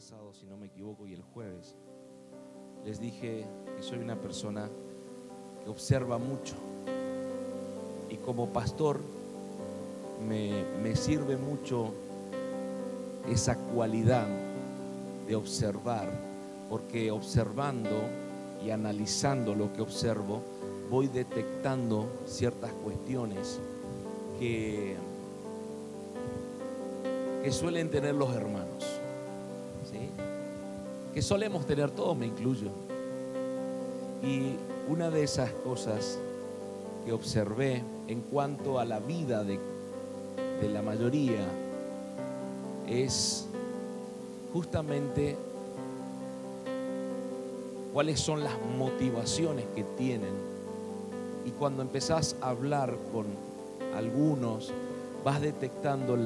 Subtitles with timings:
[0.00, 1.76] si no me equivoco, y el jueves,
[2.84, 3.44] les dije
[3.76, 4.68] que soy una persona
[5.62, 6.54] que observa mucho.
[8.08, 8.98] Y como pastor
[10.26, 11.92] me, me sirve mucho
[13.28, 14.26] esa cualidad
[15.28, 16.08] de observar,
[16.70, 18.00] porque observando
[18.64, 20.42] y analizando lo que observo,
[20.88, 23.60] voy detectando ciertas cuestiones
[24.38, 24.96] que,
[27.44, 28.89] que suelen tener los hermanos.
[31.12, 32.70] Que solemos tener todos, me incluyo.
[34.22, 34.56] Y
[34.88, 36.18] una de esas cosas
[37.04, 39.58] que observé en cuanto a la vida de,
[40.60, 41.46] de la mayoría
[42.88, 43.46] es
[44.52, 45.36] justamente
[47.92, 50.34] cuáles son las motivaciones que tienen.
[51.44, 53.26] Y cuando empezás a hablar con
[53.96, 54.72] algunos,
[55.24, 56.16] vas detectando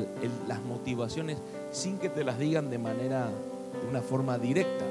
[0.48, 1.39] las motivaciones
[1.73, 3.28] sin que te las digan de manera,
[3.88, 4.84] una forma directa.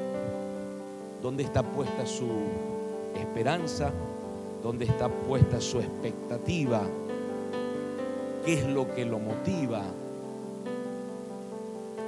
[1.21, 2.29] ¿Dónde está puesta su
[3.15, 3.91] esperanza?
[4.61, 6.81] ¿Dónde está puesta su expectativa?
[8.45, 9.83] ¿Qué es lo que lo motiva?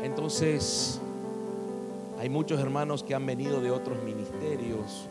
[0.04, 1.00] Entonces,
[2.20, 5.08] hay muchos hermanos que han venido de otros ministerios,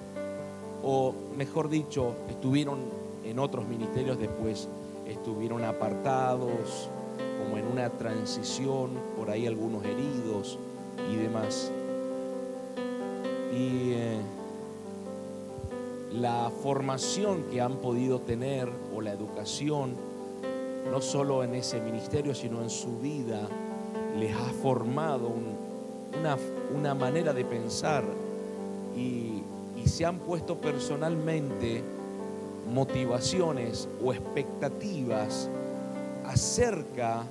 [0.83, 2.79] o mejor dicho, estuvieron
[3.25, 4.69] en otros ministerios después,
[5.07, 6.89] estuvieron apartados,
[7.43, 10.59] como en una transición, por ahí algunos heridos
[11.13, 11.71] y demás.
[13.53, 14.19] Y eh,
[16.13, 19.95] la formación que han podido tener o la educación,
[20.91, 23.49] no solo en ese ministerio, sino en su vida,
[24.19, 25.57] les ha formado un-
[26.21, 26.37] una,
[26.77, 28.05] una manera de pensar
[28.97, 29.43] y
[29.87, 31.83] se han puesto personalmente
[32.73, 35.49] motivaciones o expectativas
[36.25, 37.25] acerca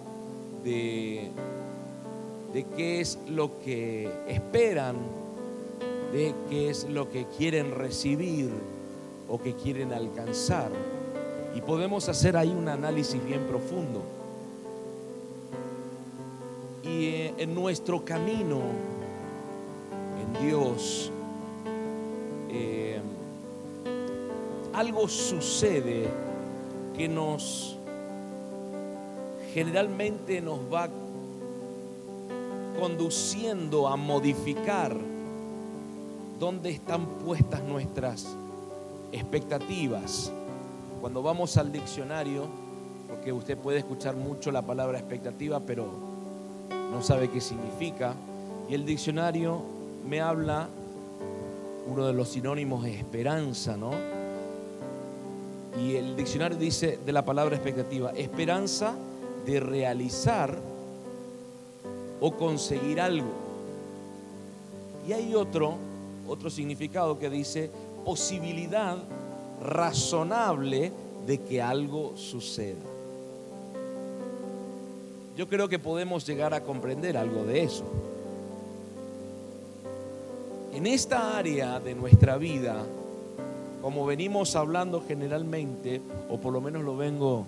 [0.64, 1.32] de,
[2.54, 4.96] de qué es lo que esperan,
[6.12, 8.52] de qué es lo que quieren recibir
[9.28, 10.72] o que quieren alcanzar.
[11.56, 14.04] Y podemos hacer ahí un análisis bien profundo.
[16.84, 18.60] Y eh, en nuestro camino
[20.22, 21.12] en Dios,
[22.50, 23.00] eh,
[24.74, 26.08] algo sucede
[26.96, 27.78] que nos
[29.54, 30.90] generalmente nos va
[32.80, 34.96] conduciendo a modificar
[36.40, 38.36] dónde están puestas nuestras
[39.12, 40.32] expectativas.
[41.00, 42.48] Cuando vamos al diccionario,
[43.08, 45.86] porque usted puede escuchar mucho la palabra expectativa, pero
[46.92, 48.16] no sabe qué significa,
[48.70, 49.62] y el diccionario
[50.08, 50.68] me habla,
[51.88, 53.92] uno de los sinónimos es esperanza, ¿no?
[55.82, 58.94] Y el diccionario dice de la palabra expectativa, esperanza
[59.46, 60.58] de realizar
[62.26, 63.34] o conseguir algo.
[65.06, 65.76] Y hay otro,
[66.26, 67.70] otro significado que dice
[68.06, 68.96] posibilidad
[69.62, 70.94] razonable
[71.28, 72.80] de que algo suceda.
[75.36, 77.84] Yo creo que podemos llegar a comprender algo de eso.
[80.74, 82.86] En esta área de nuestra vida,
[83.82, 87.46] como venimos hablando generalmente, o por lo menos lo vengo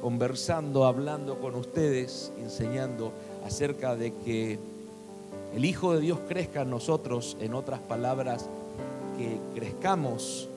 [0.00, 3.12] conversando, hablando con ustedes, enseñando
[3.44, 4.58] acerca de que
[5.54, 8.48] el Hijo de Dios crezca en nosotros, en otras palabras,
[9.16, 10.48] que crezcamos,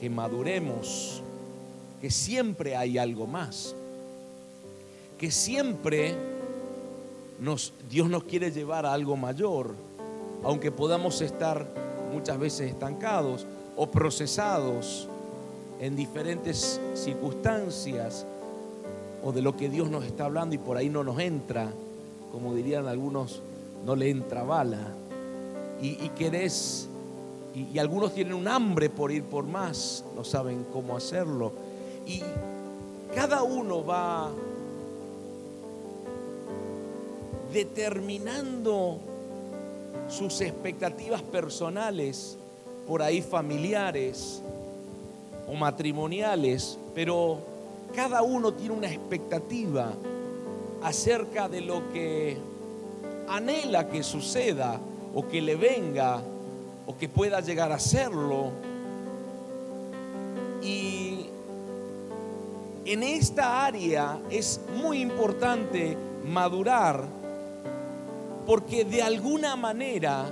[0.00, 1.22] que maduremos,
[2.00, 3.74] que siempre hay algo más,
[5.18, 6.16] que siempre
[7.88, 9.74] Dios nos quiere llevar a algo mayor,
[10.42, 11.66] aunque podamos estar
[12.12, 15.08] muchas veces estancados o procesados
[15.80, 18.26] en diferentes circunstancias
[19.24, 21.72] o de lo que Dios nos está hablando y por ahí no nos entra,
[22.30, 23.40] como dirían algunos,
[23.84, 24.94] no le entra bala.
[25.80, 26.88] Y, y querés,
[27.54, 31.52] y, y algunos tienen un hambre por ir por más, no saben cómo hacerlo.
[32.06, 32.22] Y
[33.14, 34.30] cada uno va
[37.52, 38.98] determinando
[40.08, 42.36] sus expectativas personales,
[42.86, 44.42] por ahí familiares
[45.48, 47.51] o matrimoniales, pero
[47.94, 49.92] cada uno tiene una expectativa
[50.82, 52.36] acerca de lo que
[53.28, 54.78] anhela que suceda
[55.14, 56.20] o que le venga
[56.86, 58.50] o que pueda llegar a serlo.
[60.62, 61.26] Y
[62.84, 67.04] en esta área es muy importante madurar
[68.46, 70.26] porque de alguna manera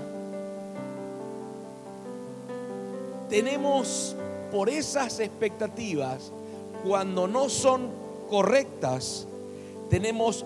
[3.29, 4.17] tenemos
[4.51, 6.33] por esas expectativas,
[6.85, 7.89] cuando no son
[8.29, 9.27] correctas,
[9.89, 10.45] tenemos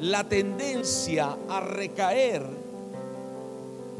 [0.00, 2.42] la tendencia a recaer,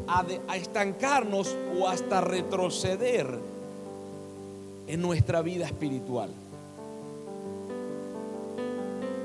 [0.07, 3.39] a, estancarnos o hasta retroceder
[4.87, 6.29] en nuestra vida espiritual.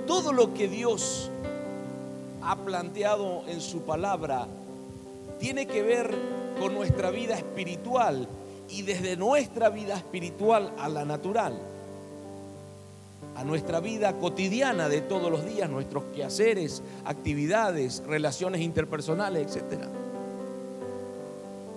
[0.06, 1.30] Todo lo que Dios
[2.42, 4.46] ha planteado en su palabra
[5.40, 6.14] tiene que ver
[6.60, 8.28] con nuestra vida espiritual
[8.70, 11.58] y desde nuestra vida espiritual a la natural,
[13.38, 19.84] a nuestra vida cotidiana de todos los días, nuestros quehaceres, actividades, relaciones interpersonales, etc.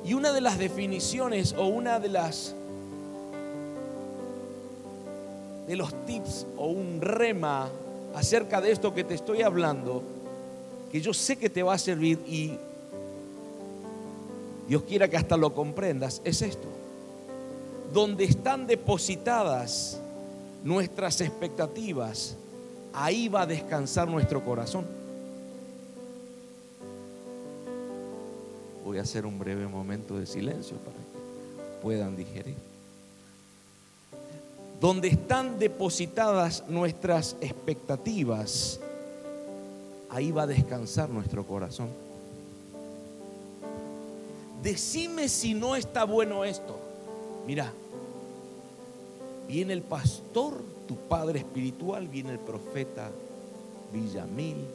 [0.03, 2.55] Y una de las definiciones o una de las
[5.67, 7.69] de los tips o un rema
[8.15, 10.01] acerca de esto que te estoy hablando,
[10.91, 12.57] que yo sé que te va a servir y
[14.67, 16.67] Dios quiera que hasta lo comprendas, es esto.
[17.93, 20.01] Donde están depositadas
[20.63, 22.35] nuestras expectativas,
[22.93, 24.85] ahí va a descansar nuestro corazón.
[28.83, 32.55] Voy a hacer un breve momento de silencio para que puedan digerir.
[34.79, 38.79] Donde están depositadas nuestras expectativas,
[40.09, 41.89] ahí va a descansar nuestro corazón.
[44.61, 46.77] Decime si no está bueno esto.
[47.47, 47.71] Mira,
[49.47, 53.11] viene el pastor, tu padre espiritual, viene el profeta
[53.93, 54.65] Villamil,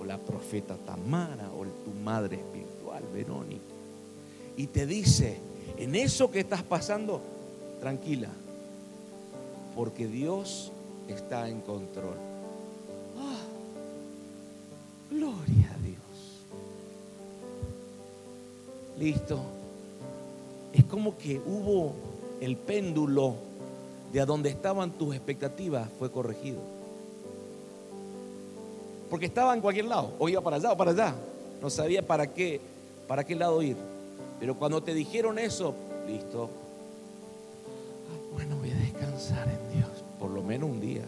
[0.00, 3.62] o la profeta Tamara, o tu madre espiritual, Verónica,
[4.56, 5.38] y te dice,
[5.76, 7.20] en eso que estás pasando,
[7.80, 8.28] tranquila,
[9.74, 10.72] porque Dios
[11.08, 12.16] está en control.
[13.16, 13.38] Ah,
[15.10, 15.98] gloria a Dios.
[18.98, 19.40] Listo.
[20.72, 21.94] Es como que hubo
[22.40, 23.34] el péndulo
[24.12, 26.60] de a donde estaban tus expectativas fue corregido.
[29.10, 31.14] Porque estaba en cualquier lado, o iba para allá o para allá.
[31.62, 32.60] No sabía para qué,
[33.06, 33.76] para qué lado ir.
[34.38, 35.74] Pero cuando te dijeron eso,
[36.06, 36.50] listo.
[38.10, 41.04] Ah, bueno, voy a descansar en Dios, por lo menos un día.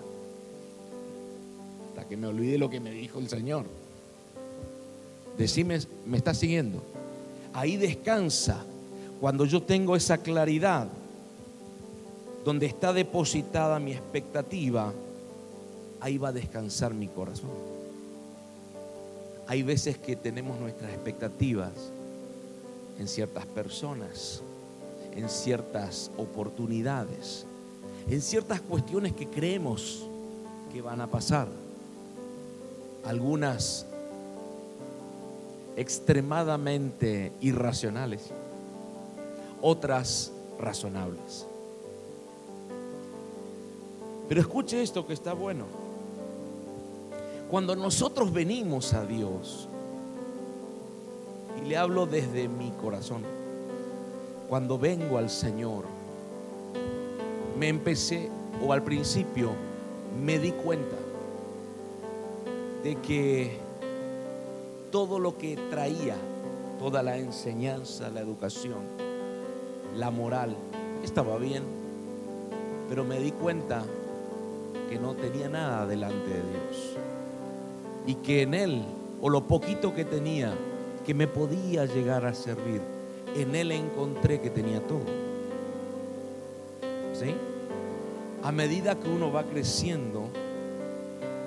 [1.91, 3.67] Hasta que me olvide lo que me dijo el Señor.
[5.37, 6.83] Decime, ¿me estás siguiendo?
[7.53, 8.65] Ahí descansa
[9.21, 10.89] cuando yo tengo esa claridad,
[12.45, 14.93] donde está depositada mi expectativa,
[16.01, 17.51] ahí va a descansar mi corazón.
[19.47, 21.73] Hay veces que tenemos nuestras expectativas
[22.99, 24.43] en ciertas personas,
[25.15, 27.47] en ciertas oportunidades,
[28.09, 30.07] en ciertas cuestiones que creemos
[30.73, 31.49] que van a pasar.
[33.05, 33.87] Algunas
[35.77, 38.31] extremadamente irracionales,
[39.63, 41.47] otras razonables.
[44.31, 45.65] Pero escuche esto que está bueno.
[47.51, 49.69] Cuando nosotros venimos a Dios,
[51.61, 53.23] y le hablo desde mi corazón,
[54.49, 55.83] cuando vengo al Señor,
[57.59, 58.31] me empecé,
[58.65, 59.51] o al principio,
[60.23, 60.97] me di cuenta
[62.85, 63.59] de que
[64.93, 66.15] todo lo que traía,
[66.79, 68.79] toda la enseñanza, la educación,
[69.97, 70.55] la moral,
[71.03, 71.65] estaba bien,
[72.89, 73.83] pero me di cuenta
[74.91, 76.97] que no tenía nada delante de Dios
[78.07, 78.83] y que en Él,
[79.21, 80.53] o lo poquito que tenía,
[81.07, 82.81] que me podía llegar a servir,
[83.37, 85.05] en Él encontré que tenía todo.
[87.15, 87.35] ¿Sí?
[88.43, 90.25] A medida que uno va creciendo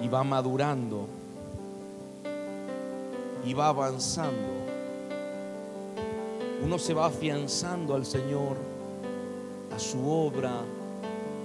[0.01, 1.07] y va madurando,
[3.45, 4.53] y va avanzando.
[6.63, 8.55] Uno se va afianzando al Señor,
[9.75, 10.61] a su obra,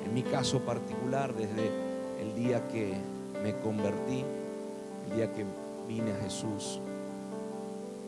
[0.04, 1.87] en mi caso particular, desde
[2.20, 2.94] el día que
[3.42, 4.24] me convertí,
[5.08, 5.44] el día que
[5.86, 6.80] vine a Jesús.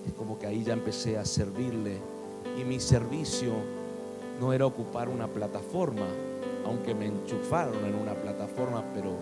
[0.06, 1.98] Es como que ahí ya empecé a servirle
[2.58, 3.52] y mi servicio
[4.40, 6.06] no era ocupar una plataforma,
[6.66, 9.12] aunque me enchufaron en una plataforma, pero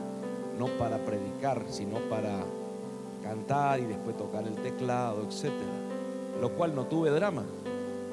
[0.59, 2.45] no para predicar, sino para
[3.23, 5.53] cantar y después tocar el teclado, etc.
[6.41, 7.45] Lo cual no tuve drama,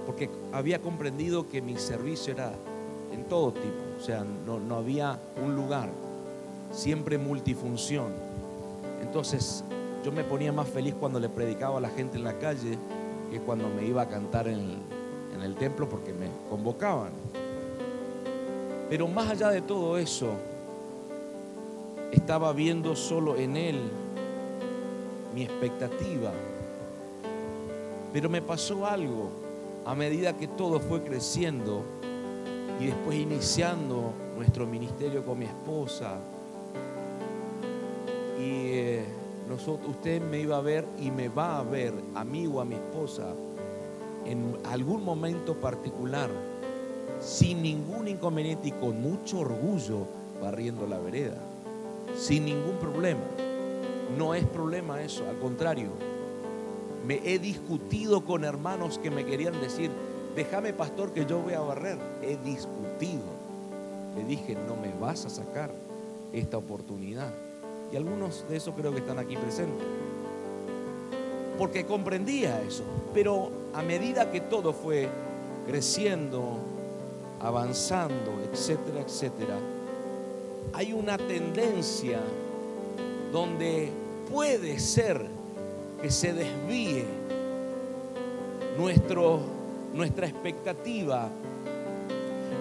[0.05, 2.51] porque había comprendido que mi servicio era
[3.11, 5.89] en todo tipo, o sea, no, no había un lugar,
[6.75, 8.07] siempre multifunción.
[9.01, 9.63] Entonces
[10.03, 12.77] yo me ponía más feliz cuando le predicaba a la gente en la calle
[13.31, 14.83] que cuando me iba a cantar en
[15.41, 17.11] el, templo porque me convocaban.
[18.89, 20.31] Pero más allá de todo eso,
[22.11, 23.79] estaba viendo solo en Él
[25.33, 26.31] mi expectativa.
[28.11, 29.29] Pero me pasó algo
[29.85, 31.83] a medida que todo fue creciendo
[32.79, 36.19] y después iniciando nuestro ministerio con mi esposa
[38.45, 39.05] y eh,
[39.49, 42.65] nosotros, usted me iba a ver y me va a ver, a mí o a
[42.65, 43.33] mi esposa,
[44.25, 46.29] en algún momento particular,
[47.19, 50.05] sin ningún inconveniente y con mucho orgullo,
[50.41, 51.37] barriendo la vereda,
[52.15, 53.23] sin ningún problema.
[54.17, 55.89] No es problema eso, al contrario.
[57.07, 59.89] Me he discutido con hermanos que me querían decir,
[60.35, 61.97] déjame pastor que yo voy a barrer.
[62.21, 63.23] He discutido.
[64.15, 65.71] Le dije, no me vas a sacar
[66.31, 67.44] esta oportunidad.
[67.91, 69.85] Y algunos de esos creo que están aquí presentes.
[71.57, 72.83] Porque comprendía eso.
[73.13, 75.09] Pero a medida que todo fue
[75.67, 76.57] creciendo,
[77.41, 79.57] avanzando, etcétera, etcétera,
[80.73, 82.19] hay una tendencia
[83.31, 83.89] donde
[84.31, 85.25] puede ser
[86.01, 87.05] que se desvíe
[88.77, 89.39] nuestro,
[89.93, 91.29] nuestra expectativa,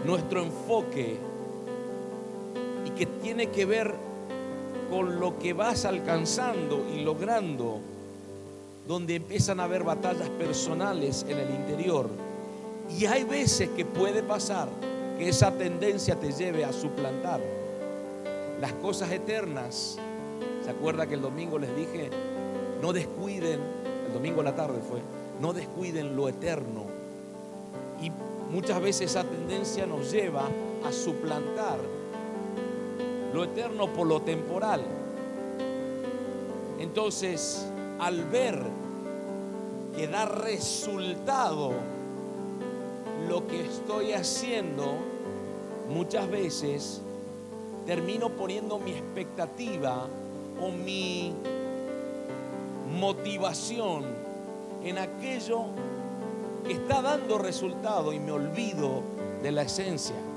[0.04, 1.16] nuestro enfoque,
[2.86, 3.94] y que tiene que ver
[4.90, 7.80] con lo que vas alcanzando y logrando,
[8.86, 12.08] donde empiezan a haber batallas personales en el interior.
[12.98, 14.68] Y hay veces que puede pasar
[15.18, 17.40] que esa tendencia te lleve a suplantar
[18.60, 19.98] las cosas eternas.
[20.64, 22.10] ¿Se acuerda que el domingo les dije,
[22.82, 23.60] no descuiden,
[24.06, 25.00] el domingo a la tarde fue,
[25.40, 26.84] no descuiden lo eterno?
[28.02, 28.10] Y
[28.52, 30.48] muchas veces esa tendencia nos lleva
[30.84, 31.78] a suplantar
[33.34, 34.80] lo eterno por lo temporal.
[36.78, 37.66] Entonces,
[37.98, 38.62] al ver
[39.96, 41.72] que da resultado
[43.28, 44.94] lo que estoy haciendo,
[45.92, 47.00] muchas veces
[47.86, 50.06] termino poniendo mi expectativa
[50.62, 51.34] o mi
[53.00, 54.04] motivación
[54.84, 55.64] en aquello
[56.64, 59.02] que está dando resultado y me olvido
[59.42, 60.33] de la esencia.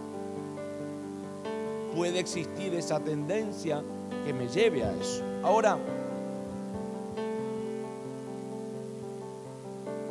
[1.98, 3.82] Puede existir esa tendencia
[4.24, 5.24] que me lleve a eso.
[5.42, 5.80] Ahora,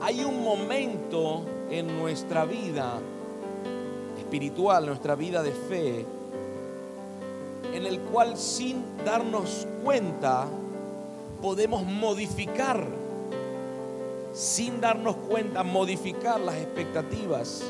[0.00, 2.98] hay un momento en nuestra vida
[4.18, 6.04] espiritual, nuestra vida de fe,
[7.72, 10.48] en el cual sin darnos cuenta
[11.40, 12.84] podemos modificar,
[14.32, 17.62] sin darnos cuenta, modificar las expectativas.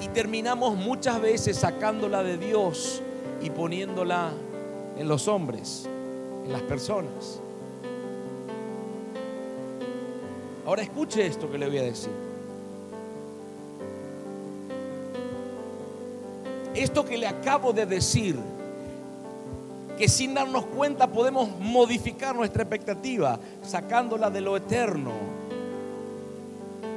[0.00, 3.02] Y terminamos muchas veces sacándola de Dios
[3.42, 4.30] y poniéndola
[4.98, 5.88] en los hombres,
[6.44, 7.40] en las personas.
[10.66, 12.24] Ahora escuche esto que le voy a decir.
[16.74, 18.36] esto que le acabo de decir,
[19.96, 25.12] que sin darnos cuenta podemos modificar nuestra expectativa, sacándola de lo eterno,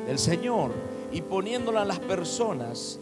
[0.07, 0.71] del Señor,
[1.11, 2.99] y poniéndola en las personas,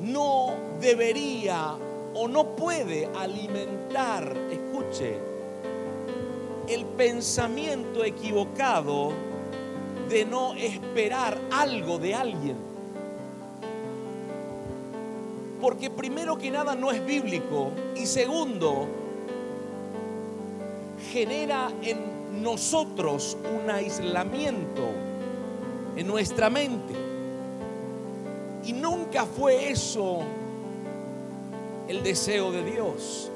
[0.00, 1.74] no debería
[2.14, 5.18] o no puede alimentar, escuche,
[6.68, 9.12] el pensamiento equivocado
[10.08, 12.56] de no esperar algo de alguien.
[15.60, 18.86] Porque primero que nada no es bíblico y segundo,
[21.12, 24.82] genera en nosotros un aislamiento
[25.96, 26.94] en nuestra mente.
[28.64, 30.20] Y nunca fue eso
[31.88, 33.30] el deseo de Dios.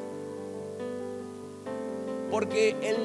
[2.31, 2.97] Porque el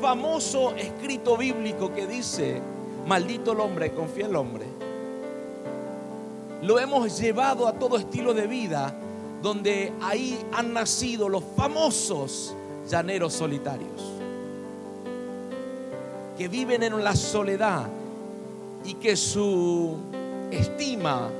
[0.00, 2.60] famoso escrito bíblico que dice,
[3.06, 4.66] maldito el hombre, confía el hombre,
[6.62, 8.94] lo hemos llevado a todo estilo de vida,
[9.42, 12.54] donde ahí han nacido los famosos
[12.88, 14.13] llaneros solitarios,
[16.36, 17.86] que viven en la soledad
[18.84, 19.96] y que su
[20.50, 21.30] estima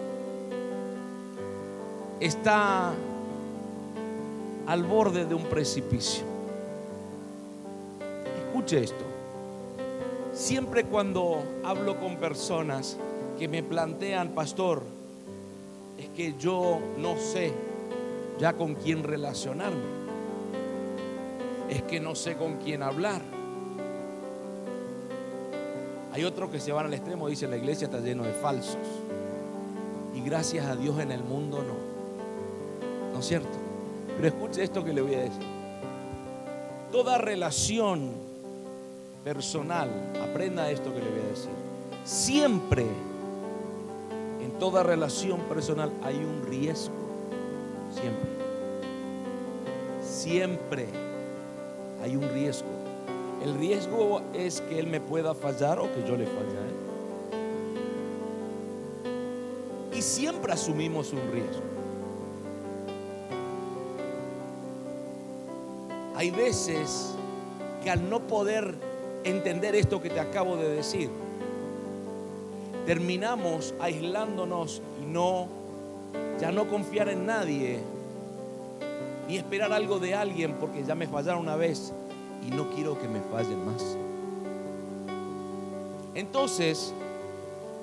[2.20, 2.92] está
[4.66, 6.24] al borde de un precipicio.
[8.46, 9.04] Escuche esto.
[10.32, 12.96] Siempre cuando hablo con personas
[13.38, 14.82] que me plantean, pastor,
[15.98, 17.52] es que yo no sé
[18.38, 20.04] ya con quién relacionarme.
[21.68, 23.33] Es que no sé con quién hablar.
[26.14, 28.78] Hay otros que se van al extremo, dice la iglesia está lleno de falsos.
[30.14, 33.12] Y gracias a Dios en el mundo no.
[33.12, 33.58] ¿No es cierto?
[34.16, 35.42] Pero escuche esto que le voy a decir.
[36.90, 38.12] Toda relación
[39.24, 39.90] personal,
[40.22, 41.50] aprenda esto que le voy a decir.
[42.04, 42.86] Siempre
[44.58, 46.94] toda relación personal hay un riesgo.
[47.92, 48.30] Siempre.
[50.02, 50.86] Siempre
[52.02, 52.83] hay un riesgo.
[53.44, 56.64] El riesgo es que Él me pueda fallar o que yo le falle a
[59.92, 59.98] Él.
[59.98, 61.62] Y siempre asumimos un riesgo.
[66.16, 67.14] Hay veces
[67.82, 68.76] que al no poder
[69.24, 71.10] entender esto que te acabo de decir,
[72.86, 75.48] terminamos aislándonos y no,
[76.40, 77.80] ya no confiar en nadie,
[79.28, 81.92] ni esperar algo de alguien porque ya me fallaron una vez
[82.42, 83.96] y no quiero que me fallen más.
[86.14, 86.92] Entonces,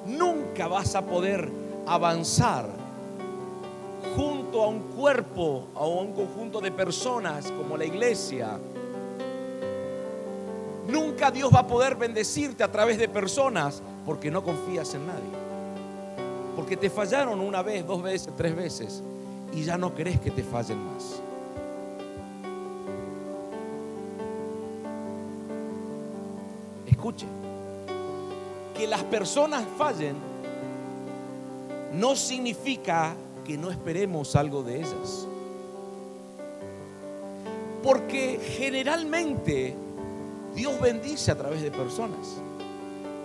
[0.06, 1.50] nunca vas a poder
[1.86, 2.70] avanzar
[4.16, 8.58] junto a un cuerpo o a un conjunto de personas como la iglesia.
[10.88, 15.42] Nunca Dios va a poder bendecirte a través de personas porque no confías en nadie.
[16.56, 19.04] Porque te fallaron una vez, dos veces, tres veces
[19.54, 21.22] y ya no querés que te fallen más.
[28.76, 30.16] Que las personas fallen
[31.94, 33.14] no significa
[33.46, 35.28] que no esperemos algo de ellas.
[37.84, 39.76] Porque generalmente
[40.56, 42.42] Dios bendice a través de personas.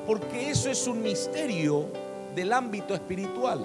[0.07, 1.87] Porque eso es un misterio
[2.35, 3.65] del ámbito espiritual.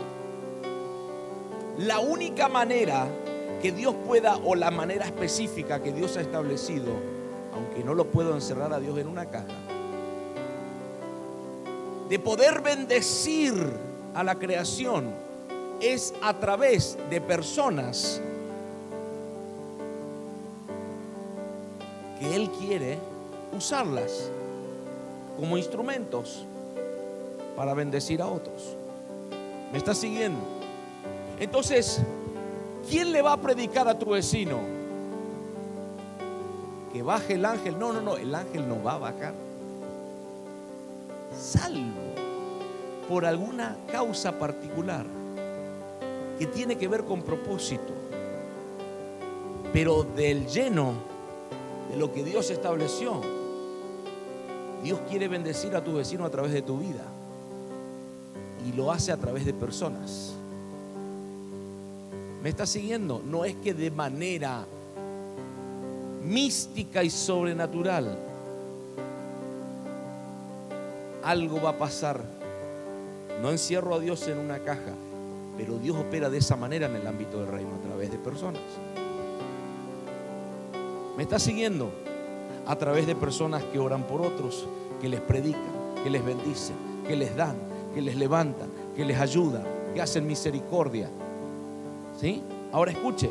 [1.78, 3.08] La única manera
[3.62, 6.92] que Dios pueda, o la manera específica que Dios ha establecido,
[7.54, 9.48] aunque no lo puedo encerrar a Dios en una caja,
[12.12, 13.53] de poder bendecir
[14.13, 15.13] a la creación
[15.80, 18.20] es a través de personas
[22.20, 23.00] que Él quiere
[23.56, 24.30] usarlas
[25.39, 26.46] como instrumentos
[27.56, 28.75] para bendecir a otros.
[29.72, 30.41] ¿Me está siguiendo?
[31.39, 32.01] Entonces,
[32.89, 34.60] ¿quién le va a predicar a tu vecino?
[36.91, 37.80] Que baje el ángel.
[37.80, 39.50] No, no, no, el ángel no va a bajar.
[41.38, 42.01] Salvo
[43.07, 45.05] por alguna causa particular
[46.39, 47.93] que tiene que ver con propósito.
[49.73, 50.93] Pero del lleno
[51.89, 53.21] de lo que Dios estableció,
[54.83, 57.03] Dios quiere bendecir a tu vecino a través de tu vida.
[58.67, 60.33] Y lo hace a través de personas.
[62.41, 63.22] ¿Me está siguiendo?
[63.24, 64.65] No es que de manera
[66.24, 68.30] mística y sobrenatural
[71.24, 72.22] algo va a pasar.
[73.42, 74.94] No encierro a Dios en una caja,
[75.57, 78.62] pero Dios opera de esa manera en el ámbito del reino, a través de personas.
[81.18, 81.92] ¿Me está siguiendo?
[82.66, 84.66] A través de personas que oran por otros,
[85.01, 85.62] que les predican,
[86.03, 86.75] que les bendicen,
[87.07, 87.55] que les dan,
[87.94, 91.10] que les levantan, que les ayudan, que hacen misericordia.
[92.20, 92.42] ¿Sí?
[92.72, 93.29] Ahora escuche.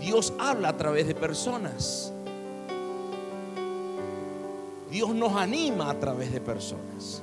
[0.00, 2.12] Dios habla a través de personas.
[4.92, 7.22] Dios nos anima a través de personas.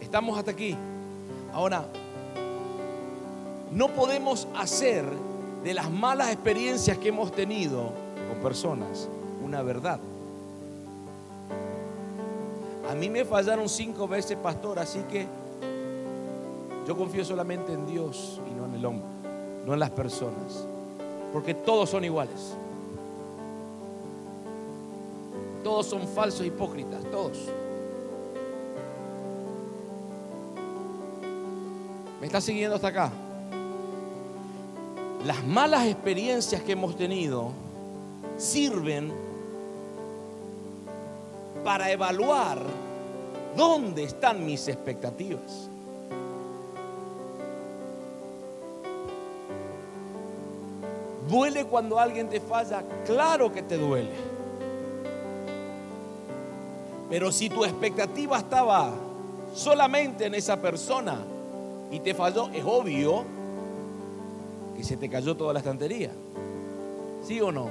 [0.00, 0.76] Estamos hasta aquí.
[1.52, 1.86] Ahora,
[3.70, 5.04] no podemos hacer
[5.62, 7.92] de las malas experiencias que hemos tenido
[8.28, 9.08] con personas
[9.44, 10.00] una verdad.
[12.90, 15.28] A mí me fallaron cinco veces, pastor, así que
[16.88, 19.06] yo confío solamente en Dios y no en el hombre,
[19.64, 20.66] no en las personas,
[21.32, 22.56] porque todos son iguales.
[25.64, 27.38] Todos son falsos, hipócritas, todos.
[32.20, 33.10] ¿Me está siguiendo hasta acá?
[35.26, 37.50] Las malas experiencias que hemos tenido
[38.36, 39.10] sirven
[41.64, 42.58] para evaluar
[43.56, 45.70] dónde están mis expectativas.
[51.26, 52.84] ¿Duele cuando alguien te falla?
[53.06, 54.33] Claro que te duele.
[57.14, 58.92] Pero si tu expectativa estaba
[59.54, 61.16] solamente en esa persona
[61.92, 63.22] y te falló, es obvio
[64.76, 66.10] que se te cayó toda la estantería.
[67.22, 67.68] ¿Sí o no?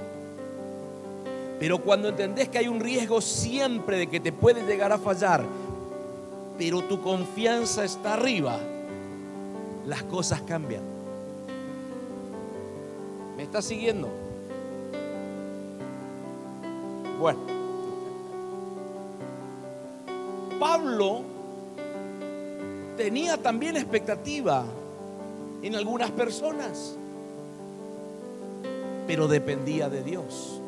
[1.60, 5.44] Pero cuando entendés que hay un riesgo siempre de que te puede llegar a fallar,
[6.58, 8.58] pero tu confianza está arriba,
[9.86, 10.84] las cosas cambian.
[13.36, 14.08] ¿Me estás siguiendo?
[17.20, 17.53] Bueno,
[20.64, 21.24] Pablo
[22.96, 24.64] tenía también expectativa
[25.62, 26.96] en algunas personas,
[29.06, 30.62] pero dependía de Dios.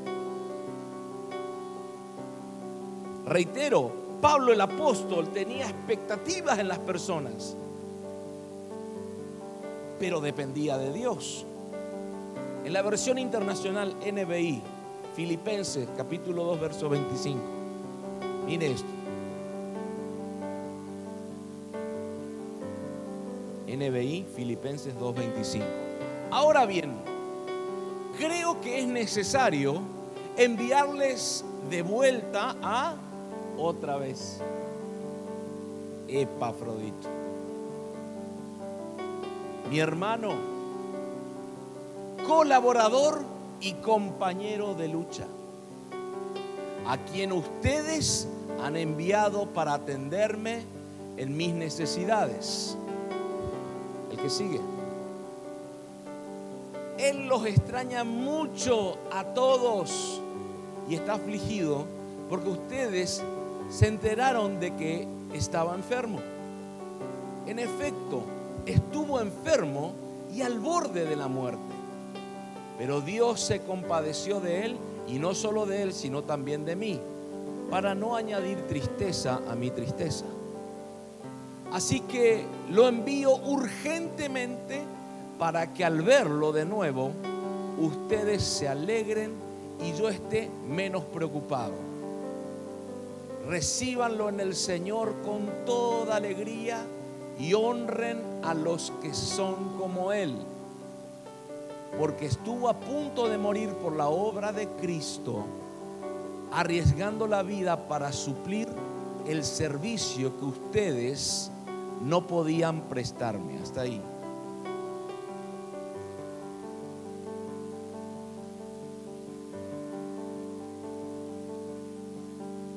[3.25, 7.55] Reitero, Pablo el apóstol tenía expectativas en las personas,
[9.97, 11.45] pero dependía de Dios.
[12.65, 14.61] En la versión internacional NBI,
[15.15, 17.39] Filipenses capítulo 2, verso 25.
[18.45, 18.94] Mire esto.
[23.67, 25.63] NBI, Filipenses 2.25.
[26.31, 26.93] Ahora bien,
[28.17, 29.81] creo que es necesario
[30.37, 32.95] enviarles de vuelta a
[33.57, 34.41] otra vez
[36.07, 37.09] Epafrodito.
[39.69, 40.33] Mi hermano,
[42.27, 43.23] colaborador
[43.61, 45.25] y compañero de lucha,
[46.87, 48.27] a quien ustedes
[48.61, 50.63] han enviado para atenderme
[51.17, 52.77] en mis necesidades.
[54.29, 54.59] Sigue.
[56.97, 60.21] Él los extraña mucho a todos
[60.89, 61.85] y está afligido
[62.29, 63.21] porque ustedes
[63.69, 66.19] se enteraron de que estaba enfermo.
[67.45, 68.23] En efecto,
[68.65, 69.93] estuvo enfermo
[70.33, 71.61] y al borde de la muerte.
[72.77, 76.99] Pero Dios se compadeció de él y no solo de él, sino también de mí,
[77.69, 80.25] para no añadir tristeza a mi tristeza.
[81.75, 84.81] Así que lo envío urgentemente
[85.37, 87.11] para que al verlo de nuevo,
[87.77, 89.33] ustedes se alegren
[89.83, 91.73] y yo esté menos preocupado.
[93.49, 96.81] Recíbanlo en el Señor con toda alegría
[97.37, 100.33] y honren a los que son como Él,
[101.99, 105.43] porque estuvo a punto de morir por la obra de Cristo,
[106.53, 108.69] arriesgando la vida para suplir
[109.27, 111.51] el servicio que ustedes
[112.01, 113.57] no podían prestarme.
[113.59, 114.01] Hasta ahí.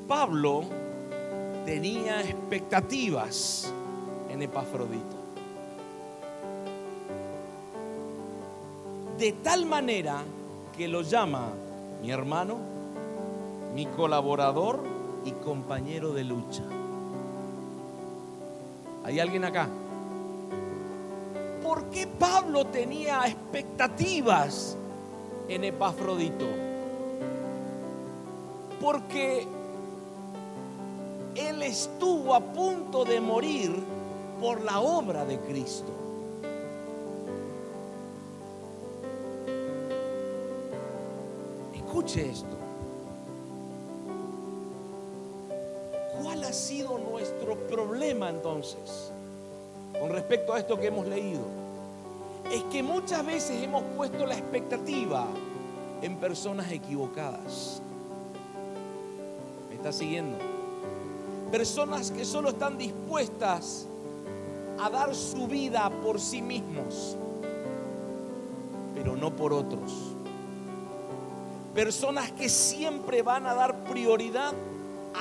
[0.06, 0.64] Pablo
[1.66, 3.72] tenía expectativas
[4.30, 5.18] en Epafrodito.
[9.18, 10.22] De tal manera
[10.76, 11.50] que lo llama
[12.00, 12.56] mi hermano,
[13.74, 14.80] mi colaborador
[15.24, 16.62] y compañero de lucha.
[19.08, 19.66] ¿Hay alguien acá?
[21.62, 24.76] ¿Por qué Pablo tenía expectativas
[25.48, 26.44] en Epafrodito?
[28.78, 29.46] Porque
[31.34, 33.82] él estuvo a punto de morir
[34.38, 35.90] por la obra de Cristo.
[41.74, 42.67] Escuche esto.
[46.38, 49.10] ¿Cuál ha sido nuestro problema entonces
[49.98, 51.40] con respecto a esto que hemos leído?
[52.52, 55.26] Es que muchas veces hemos puesto la expectativa
[56.00, 57.82] en personas equivocadas.
[59.68, 60.38] ¿Me está siguiendo?
[61.50, 63.88] Personas que solo están dispuestas
[64.80, 67.16] a dar su vida por sí mismos,
[68.94, 69.92] pero no por otros.
[71.74, 74.52] Personas que siempre van a dar prioridad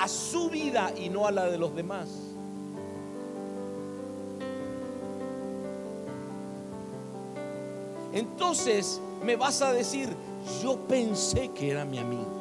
[0.00, 2.08] a su vida y no a la de los demás.
[8.12, 10.08] Entonces me vas a decir,
[10.62, 12.38] yo pensé que era mi amigo.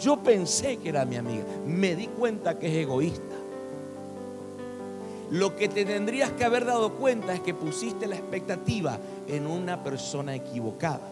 [0.00, 1.44] Yo pensé que era mi amiga.
[1.66, 3.22] Me di cuenta que es egoísta.
[5.30, 9.82] Lo que te tendrías que haber dado cuenta es que pusiste la expectativa en una
[9.82, 11.06] persona equivocada.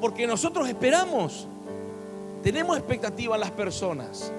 [0.00, 1.48] Porque nosotros esperamos,
[2.44, 4.30] tenemos expectativa en las personas.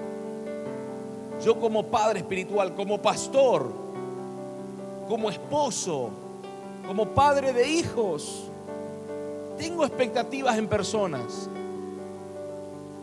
[1.43, 3.73] Yo como padre espiritual, como pastor,
[5.09, 6.11] como esposo,
[6.85, 8.43] como padre de hijos,
[9.57, 11.49] tengo expectativas en personas.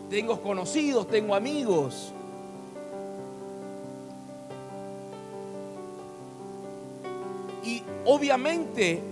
[0.09, 2.13] Tengo conocidos, tengo amigos.
[7.65, 9.03] Y obviamente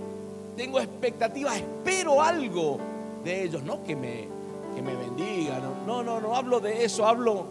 [0.55, 2.77] tengo expectativas, espero algo
[3.25, 4.40] de ellos, no que me,
[4.75, 7.45] que me bendigan, no, no, no hablo de eso, hablo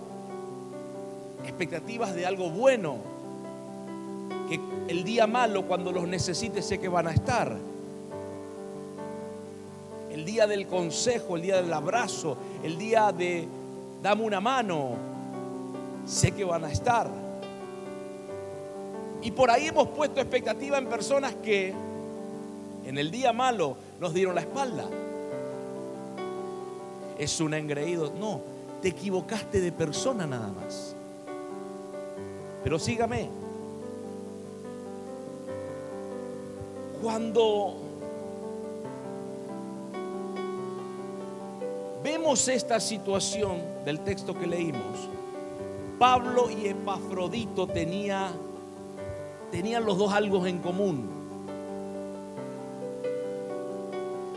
[1.45, 2.97] expectativas de algo bueno,
[4.49, 7.57] que el día malo cuando los necesite sé que van a estar
[10.21, 13.49] el día del consejo, el día del abrazo, el día de
[14.03, 14.91] dame una mano,
[16.05, 17.09] sé que van a estar.
[19.23, 21.73] Y por ahí hemos puesto expectativa en personas que
[22.85, 24.85] en el día malo nos dieron la espalda.
[27.21, 28.11] Es un engreído.
[28.19, 28.41] No,
[28.81, 30.97] te equivocaste de persona nada más.
[32.65, 33.29] Pero sígame.
[37.03, 37.75] Cuando
[42.03, 45.11] vemos esta situación del texto que leímos,
[45.99, 48.33] Pablo y Epafrodito tenía,
[49.51, 51.20] tenían los dos algo en común.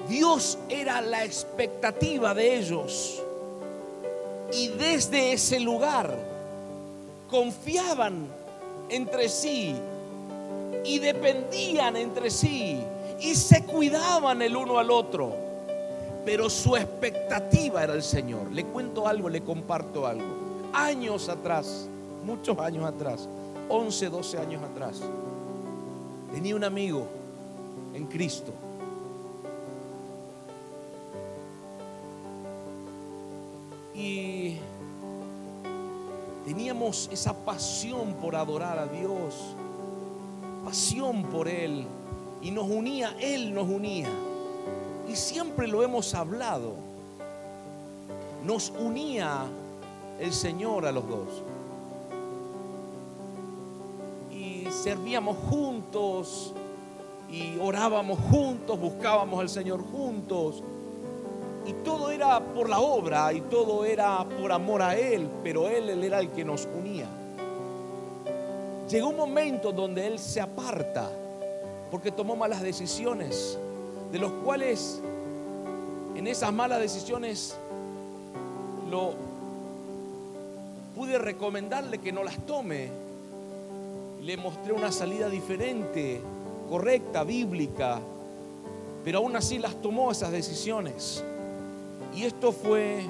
[0.08, 3.22] Dios era la expectativa de ellos.
[4.52, 6.16] Y desde ese lugar
[7.30, 8.28] confiaban
[8.90, 9.76] entre sí
[10.86, 12.80] y dependían entre sí
[13.20, 15.34] y se cuidaban el uno al otro.
[16.26, 18.52] Pero su expectativa era el Señor.
[18.52, 20.26] Le cuento algo, le comparto algo.
[20.74, 21.88] Años atrás,
[22.24, 23.28] muchos años atrás,
[23.70, 25.02] 11, 12 años atrás,
[26.32, 27.08] tenía un amigo
[27.94, 28.54] en Cristo.
[33.96, 34.58] Y
[36.46, 39.36] teníamos esa pasión por adorar a Dios,
[40.66, 41.86] pasión por Él,
[42.42, 44.10] y nos unía, Él nos unía.
[45.08, 46.74] Y siempre lo hemos hablado,
[48.46, 49.46] nos unía
[50.20, 51.30] el Señor a los dos.
[54.32, 56.54] Y servíamos juntos,
[57.30, 60.64] y orábamos juntos, buscábamos al Señor juntos.
[61.66, 66.04] Y todo era por la obra y todo era por amor a Él, pero Él,
[66.04, 67.08] era el que nos unía.
[68.90, 71.10] Llegó un momento donde Él se aparta
[71.90, 73.58] porque tomó malas decisiones,
[74.12, 75.00] de los cuales
[76.16, 77.56] en esas malas decisiones
[78.90, 79.14] lo
[80.96, 82.90] pude recomendarle que no las tome.
[84.22, 86.22] Le mostré una salida diferente
[86.70, 88.00] correcta, bíblica,
[89.04, 91.24] pero aún así las tomó esas decisiones.
[92.16, 93.04] Y esto fue,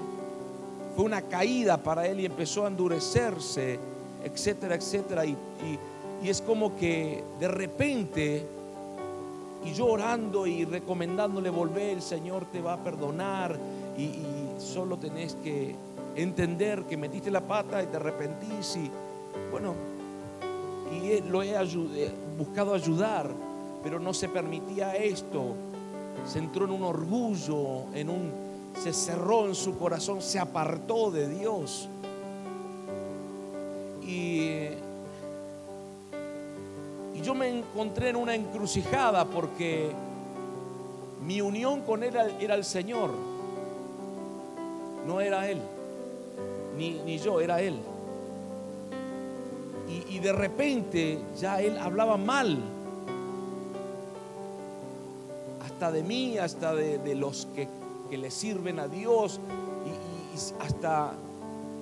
[0.96, 3.80] fue una caída para él y empezó a endurecerse,
[4.24, 5.26] etcétera, etcétera.
[5.26, 5.36] Y,
[6.24, 8.46] y es como que de repente,
[9.66, 13.58] y yo orando y recomendándole volver, el Señor te va a perdonar
[13.98, 14.20] y,
[14.60, 15.76] solo tenés que
[16.16, 18.90] entender que metiste la pata y te arrepentís y
[19.52, 19.74] bueno,
[20.92, 21.54] y lo he
[22.38, 23.30] buscado ayudar
[23.84, 25.54] pero no se permitía esto.
[26.26, 28.32] Se entró en un orgullo, en un
[28.82, 31.90] se cerró en su corazón, se apartó de Dios.
[34.02, 34.70] Y,
[37.24, 39.92] yo me encontré en una encrucijada porque
[41.26, 43.12] mi unión con él era el Señor,
[45.08, 45.62] no era Él,
[46.78, 47.80] ni, ni yo, era Él.
[49.88, 52.62] Y, y de repente ya Él hablaba mal
[55.92, 57.68] de mí, hasta de, los que,
[58.12, 59.40] le sirven a Dios
[59.86, 61.14] y, hasta,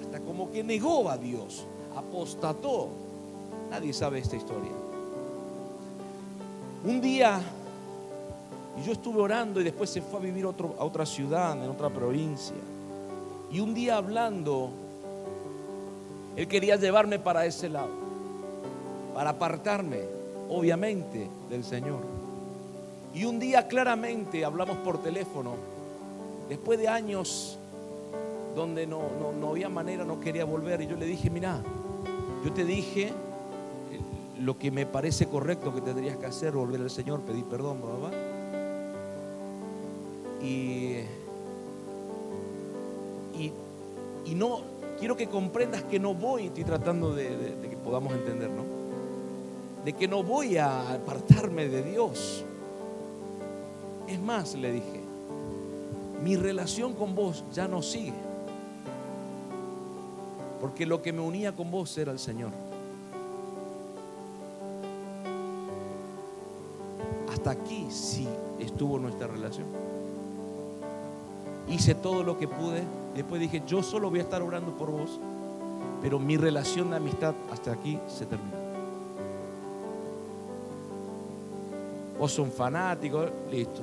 [0.01, 2.89] hasta como que negó a Dios, apostató.
[3.69, 4.71] Nadie sabe esta historia.
[6.83, 7.39] Un día,
[8.79, 11.69] y yo estuve orando y después se fue a vivir otro, a otra ciudad, en
[11.69, 12.55] otra provincia.
[13.51, 14.69] Y un día hablando,
[16.35, 17.91] él quería llevarme para ese lado,
[19.13, 19.99] para apartarme,
[20.49, 21.99] obviamente, del Señor.
[23.13, 25.51] Y un día claramente hablamos por teléfono,
[26.51, 27.57] después de años
[28.53, 28.99] donde no,
[29.49, 30.81] había manera, no quería volver.
[30.81, 31.63] Y yo le dije, mira,
[32.43, 33.11] yo te dije eh,
[34.37, 38.11] lo que me parece correcto que tendrías que hacer, volver al Señor, pedir perdón, papá.
[40.43, 40.97] Y,
[44.25, 44.59] y, no,
[44.99, 48.63] quiero que comprendas que no voy, estoy tratando de, de que podamos entender, ¿no?
[49.85, 52.43] De que no voy a apartarme de Dios.
[54.09, 55.00] Es más, le dije,
[56.23, 58.13] mi relación con vos ya no sigue.
[60.59, 62.51] Porque lo que me unía con vos era el Señor.
[67.33, 68.27] Hasta aquí sí
[68.59, 69.65] estuvo nuestra relación.
[71.67, 72.83] Hice todo lo que pude.
[73.15, 75.19] Después dije, yo solo voy a estar orando por vos.
[76.01, 78.61] Pero mi relación de amistad hasta aquí se terminó.
[82.19, 83.81] Vos son fanáticos, listo.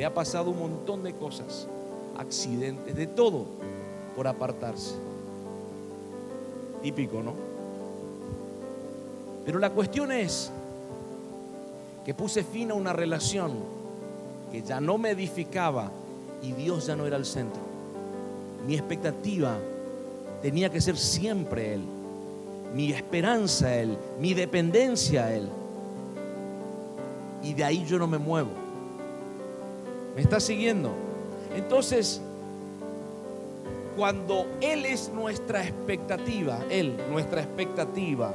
[0.00, 1.68] Le ha pasado un montón de cosas,
[2.16, 3.44] accidentes, de todo,
[4.16, 4.94] por apartarse.
[6.82, 7.34] Típico, ¿no?
[9.44, 10.50] Pero la cuestión es
[12.02, 13.52] que puse fin a una relación
[14.50, 15.90] que ya no me edificaba
[16.42, 17.60] y Dios ya no era el centro.
[18.66, 19.58] Mi expectativa
[20.40, 21.82] tenía que ser siempre Él,
[22.74, 25.46] mi esperanza Él, mi dependencia Él
[27.42, 28.59] y de ahí yo no me muevo.
[30.20, 30.92] ¿Me está siguiendo?
[31.56, 32.20] Entonces,
[33.96, 38.34] cuando Él es nuestra expectativa, Él, nuestra expectativa,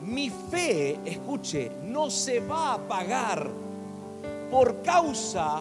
[0.00, 3.50] mi fe, escuche, no se va a apagar
[4.50, 5.60] por causa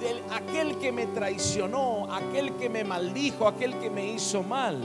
[0.00, 4.82] de aquel que me traicionó, aquel que me maldijo, aquel que me hizo mal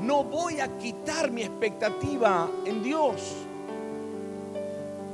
[0.00, 3.34] no voy a quitar mi expectativa en Dios.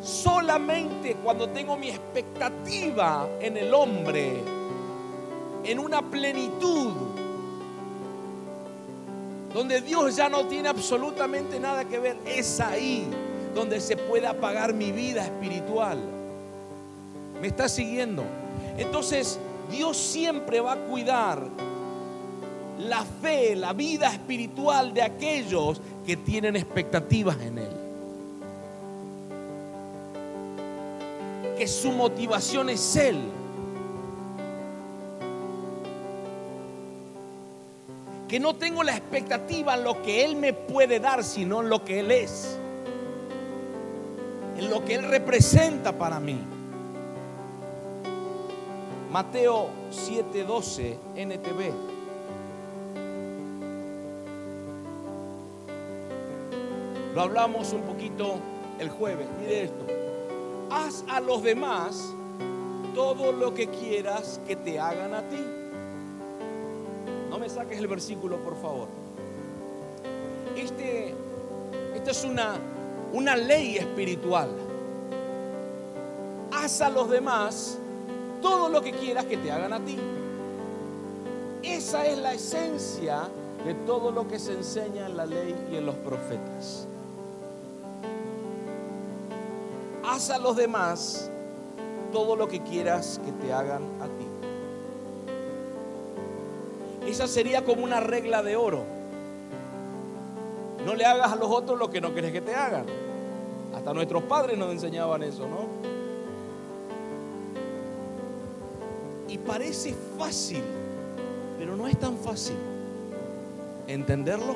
[0.07, 4.41] Solamente cuando tengo mi expectativa en el hombre,
[5.65, 6.93] en una plenitud,
[9.53, 13.05] donde Dios ya no tiene absolutamente nada que ver, es ahí
[13.53, 15.99] donde se puede apagar mi vida espiritual.
[17.41, 18.23] ¿Me está siguiendo?
[18.79, 19.41] Entonces,
[19.73, 21.43] Dios siempre va a cuidar
[22.79, 27.86] la fe, la vida espiritual de aquellos que tienen expectativas en Él.
[31.57, 33.17] Que su motivación es Él.
[38.29, 41.85] Que no tengo la expectativa en lo que Él me puede dar, sino en lo
[41.85, 42.59] que Él es.
[44.59, 46.39] En lo que Él representa para mí.
[49.11, 51.73] Mateo 7:12 NTV.
[57.15, 58.35] Lo hablamos un poquito
[58.79, 59.27] el jueves.
[59.41, 59.96] Mire esto.
[60.71, 62.13] Haz a los demás
[62.95, 65.45] todo lo que quieras que te hagan a ti.
[67.31, 68.89] No me saques el versículo, por favor.
[70.57, 71.15] Este,
[71.95, 72.55] esta es una,
[73.13, 74.49] una ley espiritual.
[76.53, 77.79] Haz a los demás
[78.41, 79.99] todo lo que quieras que te hagan a ti.
[81.63, 83.29] Esa es la esencia
[83.65, 86.87] de todo lo que se enseña en la ley y en los profetas.
[90.07, 91.31] Haz a los demás
[92.13, 94.27] todo lo que quieras que te hagan a ti.
[97.11, 98.85] Esa sería como una regla de oro.
[100.85, 102.87] No le hagas a los otros lo que no quieres que te hagan.
[103.75, 105.67] Hasta nuestros padres nos enseñaban eso, ¿no?
[109.29, 110.63] Y parece fácil,
[111.59, 112.57] pero no es tan fácil
[113.87, 114.55] entenderlo.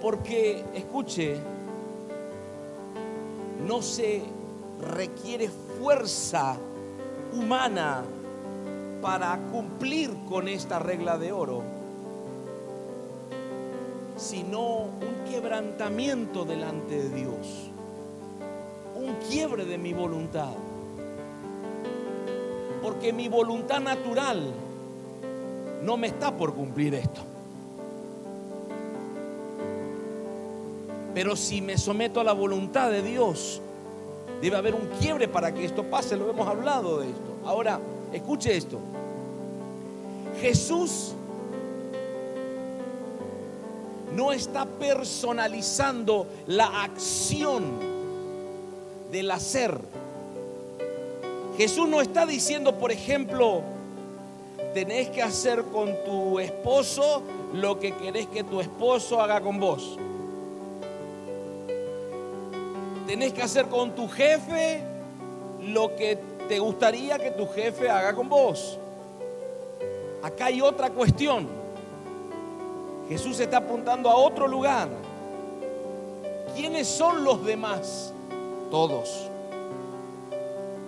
[0.00, 1.38] Porque, escuche,
[3.66, 4.22] no se
[4.80, 6.56] requiere fuerza
[7.32, 8.02] humana
[9.00, 11.62] para cumplir con esta regla de oro,
[14.16, 17.70] sino un quebrantamiento delante de Dios,
[18.94, 20.52] un quiebre de mi voluntad.
[22.80, 24.52] Porque mi voluntad natural
[25.82, 27.31] no me está por cumplir esto.
[31.14, 33.60] Pero si me someto a la voluntad de Dios,
[34.40, 36.16] debe haber un quiebre para que esto pase.
[36.16, 37.36] Lo hemos hablado de esto.
[37.44, 37.80] Ahora,
[38.12, 38.78] escuche esto.
[40.40, 41.12] Jesús
[44.14, 47.64] no está personalizando la acción
[49.10, 49.78] del hacer.
[51.56, 53.62] Jesús no está diciendo, por ejemplo,
[54.74, 57.22] tenés que hacer con tu esposo
[57.52, 59.98] lo que querés que tu esposo haga con vos.
[63.12, 64.80] Tenés que hacer con tu jefe
[65.60, 68.78] lo que te gustaría que tu jefe haga con vos.
[70.22, 71.46] Acá hay otra cuestión.
[73.10, 74.88] Jesús está apuntando a otro lugar.
[76.56, 78.14] ¿Quiénes son los demás?
[78.70, 79.28] Todos.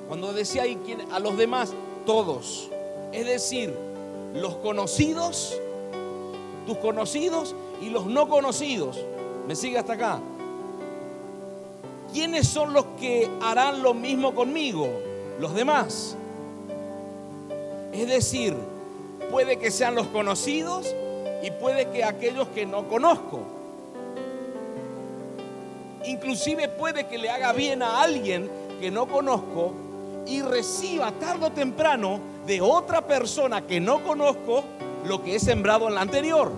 [0.08, 0.78] Cuando decía ahí
[1.12, 1.74] a los demás,
[2.06, 2.70] todos.
[3.12, 3.76] Es decir,
[4.32, 5.60] los conocidos,
[6.66, 8.98] tus conocidos y los no conocidos.
[9.46, 10.20] ¿Me sigue hasta acá?
[12.14, 14.88] ¿Quiénes son los que harán lo mismo conmigo?
[15.40, 16.16] Los demás.
[17.92, 18.54] Es decir,
[19.30, 20.94] puede que sean los conocidos
[21.42, 23.40] y puede que aquellos que no conozco.
[26.06, 28.48] Inclusive puede que le haga bien a alguien
[28.80, 29.72] que no conozco
[30.26, 34.62] y reciba tarde o temprano de otra persona que no conozco
[35.04, 36.52] lo que he sembrado en la anterior.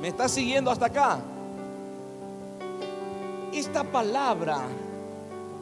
[0.00, 1.20] ¿Me está siguiendo hasta acá?
[3.58, 4.58] Esta palabra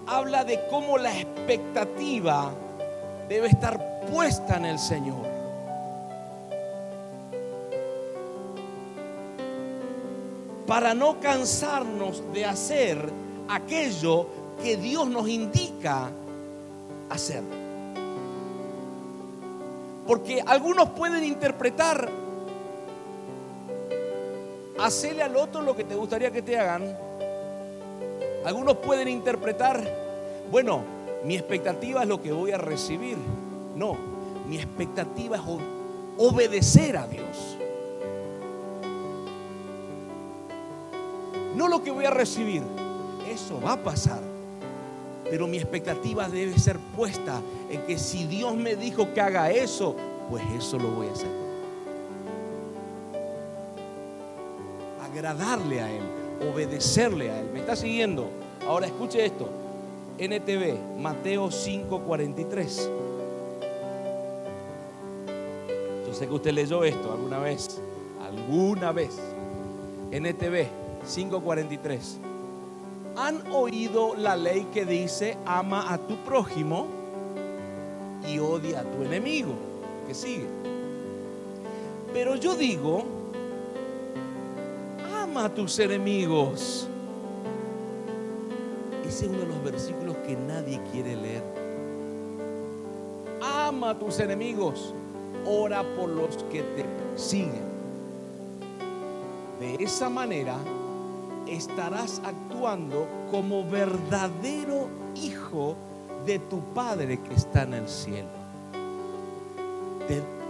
[0.06, 2.50] habla de cómo la expectativa
[3.28, 5.24] debe estar puesta en el Señor.
[10.66, 13.10] Para no cansarnos de hacer
[13.48, 14.26] aquello
[14.62, 16.10] que Dios nos indica
[17.10, 17.42] hacer.
[20.06, 22.10] Porque algunos pueden interpretar,
[24.78, 27.03] hacerle al otro lo que te gustaría que te hagan
[28.44, 29.82] algunos pueden interpretar,
[30.50, 30.82] bueno,
[31.24, 33.16] mi expectativa es lo que voy a recibir.
[33.74, 33.96] No,
[34.46, 35.42] mi expectativa es
[36.18, 37.56] obedecer a Dios.
[41.56, 42.62] No lo que voy a recibir,
[43.28, 44.20] eso va a pasar.
[45.30, 47.40] Pero mi expectativa debe ser puesta
[47.70, 49.96] en que si Dios me dijo que haga eso,
[50.28, 51.44] pues eso lo voy a hacer.
[55.02, 57.50] Agradarle a Él obedecerle a Él.
[57.52, 58.28] ¿Me está siguiendo?
[58.66, 59.48] Ahora escuche esto.
[60.18, 62.90] NTV, Mateo 5:43.
[66.06, 67.80] Yo sé que usted leyó esto alguna vez,
[68.22, 69.18] alguna vez.
[70.12, 70.68] NTV
[71.12, 72.18] 543.
[73.16, 76.86] ¿Han oído la ley que dice ama a tu prójimo
[78.28, 79.54] y odia a tu enemigo?
[80.06, 80.46] Que sigue.
[82.12, 83.04] Pero yo digo,
[85.34, 86.86] ama a tus enemigos.
[89.04, 91.42] Ese es uno de los versículos que nadie quiere leer.
[93.42, 94.94] Ama a tus enemigos,
[95.44, 96.84] ora por los que te
[97.16, 97.64] siguen.
[99.58, 100.56] De esa manera
[101.48, 105.74] estarás actuando como verdadero hijo
[106.24, 108.28] de tu Padre que está en el cielo.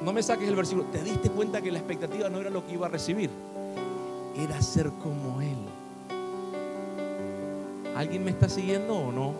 [0.03, 0.87] no me saques el versículo.
[0.93, 3.30] ¿Te diste cuenta que la expectativa no era lo que iba a recibir?
[4.37, 5.57] Era ser como Él.
[7.97, 9.35] ¿Alguien me está siguiendo o no?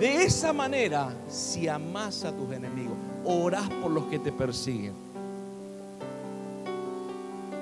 [0.00, 4.94] De esa manera, si amas a tus enemigos, orás por los que te persiguen.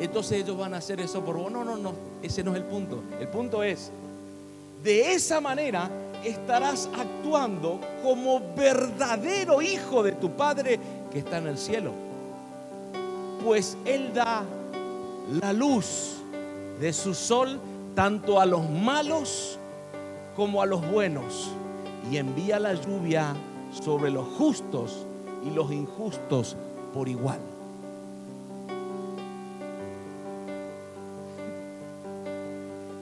[0.01, 1.51] Entonces ellos van a hacer eso por vos.
[1.51, 1.93] No, no, no.
[2.23, 3.03] Ese no es el punto.
[3.21, 3.91] El punto es,
[4.83, 5.91] de esa manera
[6.25, 10.79] estarás actuando como verdadero hijo de tu Padre
[11.11, 11.93] que está en el cielo.
[13.45, 14.45] Pues Él da
[15.33, 16.17] la luz
[16.81, 17.61] de su sol
[17.95, 19.59] tanto a los malos
[20.37, 21.51] como a los buenos
[22.11, 23.35] y envía la lluvia
[23.71, 25.05] sobre los justos
[25.45, 26.57] y los injustos
[26.95, 27.41] por igual.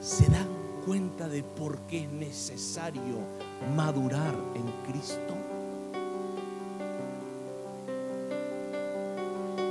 [0.01, 0.47] ¿Se dan
[0.85, 3.17] cuenta de por qué es necesario
[3.75, 5.33] madurar en Cristo?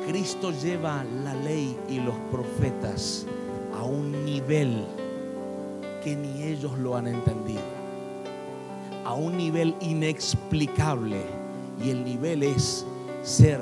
[0.07, 3.27] Cristo lleva la ley y los profetas
[3.77, 4.85] a un nivel
[6.05, 7.61] que ni ellos lo han entendido,
[9.05, 11.21] a un nivel inexplicable.
[11.83, 12.87] Y el nivel es
[13.23, 13.61] ser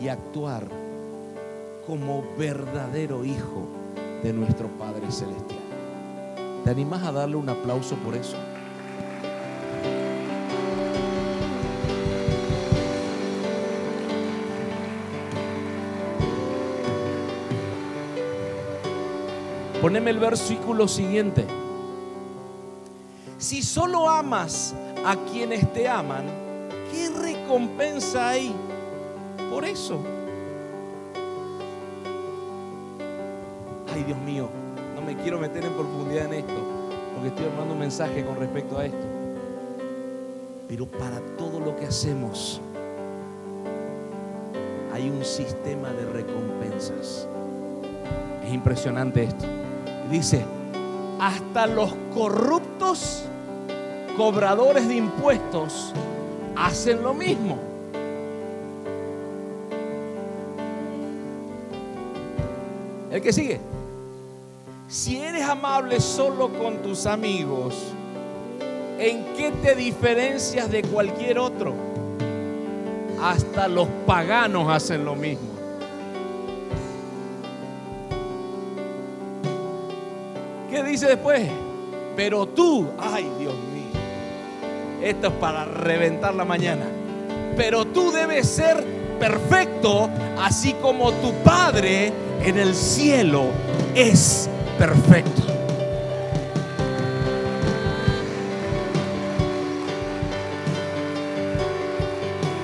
[0.00, 0.66] y actuar
[1.86, 3.66] como verdadero hijo
[4.22, 5.60] de nuestro Padre Celestial.
[6.62, 8.36] ¿Te animas a darle un aplauso por eso?
[19.84, 21.44] Poneme el versículo siguiente.
[23.36, 24.74] Si solo amas
[25.04, 26.24] a quienes te aman,
[26.90, 28.50] ¿qué recompensa hay
[29.50, 30.00] por eso?
[33.92, 34.48] Ay, Dios mío,
[34.94, 36.54] no me quiero meter en profundidad en esto,
[37.12, 39.06] porque estoy armando un mensaje con respecto a esto.
[40.66, 42.58] Pero para todo lo que hacemos
[44.94, 47.28] hay un sistema de recompensas.
[48.46, 49.44] Es impresionante esto.
[50.10, 50.44] Dice,
[51.18, 53.24] hasta los corruptos
[54.16, 55.92] cobradores de impuestos
[56.56, 57.58] hacen lo mismo.
[63.10, 63.60] El que sigue.
[64.88, 67.74] Si eres amable solo con tus amigos,
[68.98, 71.74] ¿en qué te diferencias de cualquier otro?
[73.22, 75.53] Hasta los paganos hacen lo mismo.
[80.94, 81.42] Dice después?
[82.14, 84.00] Pero tú, ay Dios mío,
[85.02, 86.84] esto es para reventar la mañana.
[87.56, 88.84] Pero tú debes ser
[89.18, 92.12] perfecto, así como tu Padre
[92.44, 93.46] en el cielo
[93.96, 95.42] es perfecto.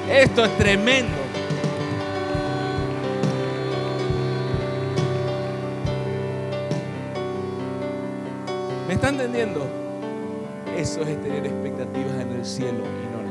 [0.09, 1.20] Esto es tremendo.
[8.91, 9.65] ¿Me está entendiendo?
[10.77, 13.29] Eso es tener expectativas en el cielo y no en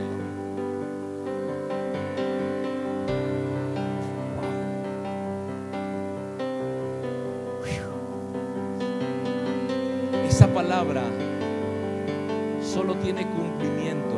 [10.16, 11.03] el Esa palabra
[12.64, 14.16] solo tiene cumplimiento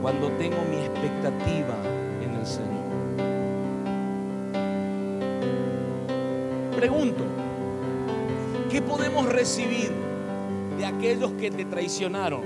[0.00, 1.76] cuando tengo mi expectativa
[2.24, 2.70] en el Señor.
[6.74, 7.22] Pregunto,
[8.70, 10.11] ¿qué podemos recibir
[10.82, 12.42] de aquellos que te traicionaron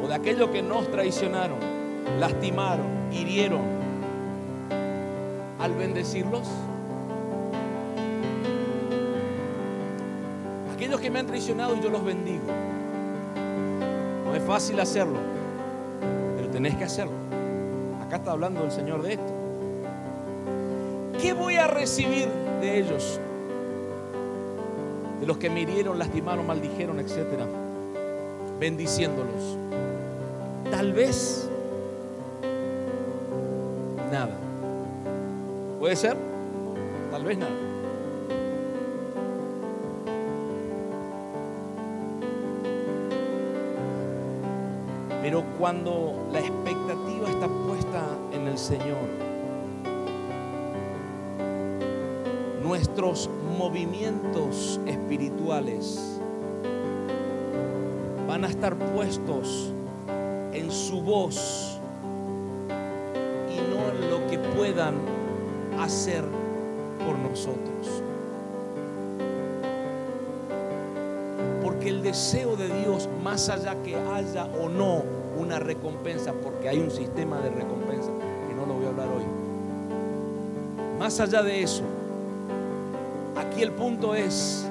[0.00, 1.58] o de aquellos que nos traicionaron,
[2.20, 3.62] lastimaron, hirieron,
[5.58, 6.48] al bendecirlos?
[10.72, 12.44] Aquellos que me han traicionado yo los bendigo.
[14.26, 15.18] No es fácil hacerlo,
[16.36, 17.14] pero tenés que hacerlo.
[18.06, 19.32] Acá está hablando el Señor de esto.
[21.20, 22.28] ¿Qué voy a recibir
[22.60, 23.18] de ellos?
[25.24, 27.46] De los que me hirieron, lastimaron, maldijeron, etcétera.
[28.60, 29.56] Bendiciéndolos.
[30.70, 31.48] Tal vez
[34.12, 34.36] nada.
[35.80, 36.14] ¿Puede ser?
[37.10, 37.52] Tal vez nada.
[45.22, 49.23] Pero cuando la expectativa está puesta en el Señor,
[52.74, 56.18] nuestros movimientos espirituales
[58.26, 59.72] van a estar puestos
[60.52, 61.78] en su voz
[63.48, 64.96] y no en lo que puedan
[65.78, 66.24] hacer
[67.06, 68.02] por nosotros.
[71.62, 75.04] Porque el deseo de Dios, más allá que haya o no
[75.38, 78.10] una recompensa, porque hay un sistema de recompensa,
[78.48, 79.24] que no lo voy a hablar hoy,
[80.98, 81.84] más allá de eso,
[83.54, 84.66] aquí el punto es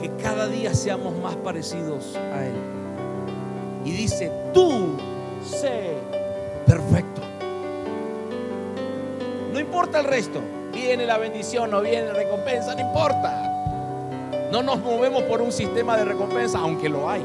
[0.00, 2.54] que cada día seamos más parecidos a Él.
[3.84, 4.96] Y dice, tú
[5.44, 5.94] sé
[6.66, 7.20] perfecto.
[9.52, 10.40] No importa el resto.
[10.72, 13.42] Viene la bendición o viene la recompensa, no importa.
[14.52, 17.24] No nos movemos por un sistema de recompensa, aunque lo hay.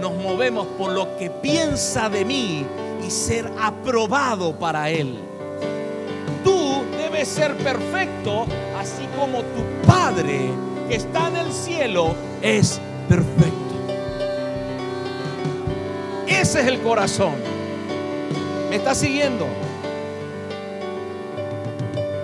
[0.00, 2.66] Nos movemos por lo que piensa de mí
[3.06, 5.18] y ser aprobado para Él.
[6.42, 8.46] Tú debes ser perfecto,
[8.82, 10.50] así como tu Padre
[10.88, 13.52] que está en el cielo es perfecto.
[16.26, 17.34] Ese es el corazón.
[18.68, 19.46] ¿Me está siguiendo?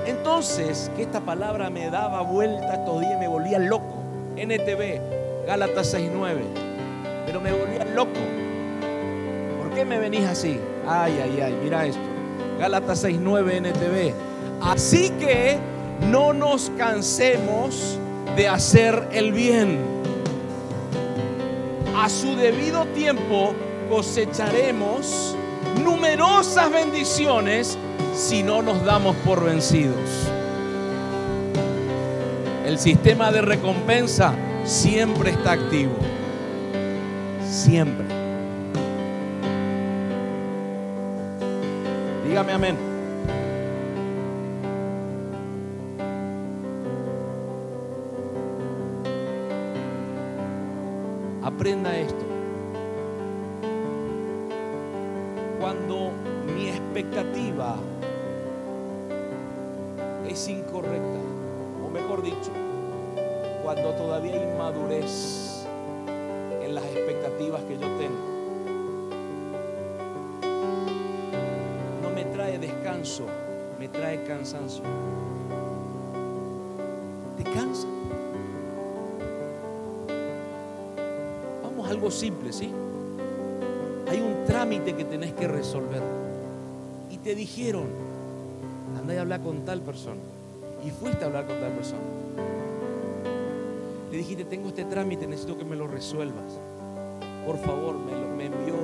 [0.07, 4.03] Entonces, que esta palabra me daba vuelta estos días, me volvía loco.
[4.37, 6.41] NTV, Gálatas 6.9.
[7.27, 8.19] Pero me volvía loco.
[9.59, 10.59] ¿Por qué me venís así?
[10.89, 12.01] Ay, ay, ay, mira esto.
[12.59, 14.15] Gálatas 6.9 NTV.
[14.61, 15.59] Así que
[16.07, 17.99] no nos cansemos
[18.37, 19.79] de hacer el bien.
[21.97, 23.55] A su debido tiempo
[23.91, 25.35] cosecharemos
[25.83, 27.77] numerosas bendiciones
[28.15, 30.29] si no nos damos por vencidos.
[32.67, 34.35] El sistema de recompensa
[34.65, 35.95] siempre está activo.
[37.49, 38.07] Siempre.
[42.27, 42.88] Dígame amén.
[51.49, 52.27] Aprenda esto.
[55.59, 56.11] Cuando
[56.55, 57.77] mi expectativa
[60.29, 61.21] es incorrecta,
[61.83, 62.51] o mejor dicho,
[63.63, 65.67] cuando todavía hay inmadurez
[66.63, 68.29] en las expectativas que yo tengo,
[72.03, 73.25] no me trae descanso,
[73.81, 74.85] me trae cansancio.
[77.39, 77.45] ¿Te
[82.11, 82.71] simple, ¿sí?
[84.09, 86.03] Hay un trámite que tenés que resolver.
[87.11, 87.87] Y te dijeron,
[88.99, 90.21] anda y habla con tal persona.
[90.85, 92.03] Y fuiste a hablar con tal persona.
[94.11, 96.59] Le dijiste, tengo este trámite, necesito que me lo resuelvas.
[97.47, 98.75] Por favor, me, lo, me envió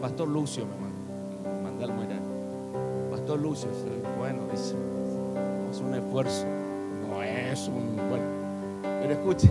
[0.00, 2.22] Pastor Lucio, me mandó, mandé al Moirán.
[3.10, 3.68] Pastor Lucio,
[4.18, 4.74] bueno, dice,
[5.70, 6.46] es un esfuerzo.
[7.08, 8.24] No es un, bueno,
[9.00, 9.50] pero escuche.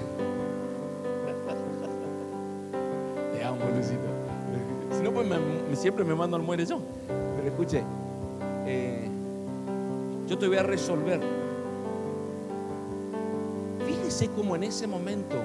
[5.82, 6.79] Siempre me mando al muere yo.
[7.07, 7.84] Pero escuche,
[8.67, 9.09] eh,
[10.27, 11.19] yo te voy a resolver.
[13.86, 15.36] Fíjese cómo en ese momento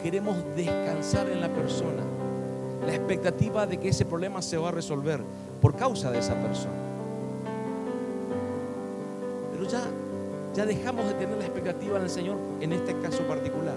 [0.00, 2.02] queremos descansar en la persona.
[2.86, 5.20] La expectativa de que ese problema se va a resolver
[5.60, 6.72] por causa de esa persona.
[9.52, 9.82] Pero ya,
[10.54, 13.76] ya dejamos de tener la expectativa en el Señor en este caso particular.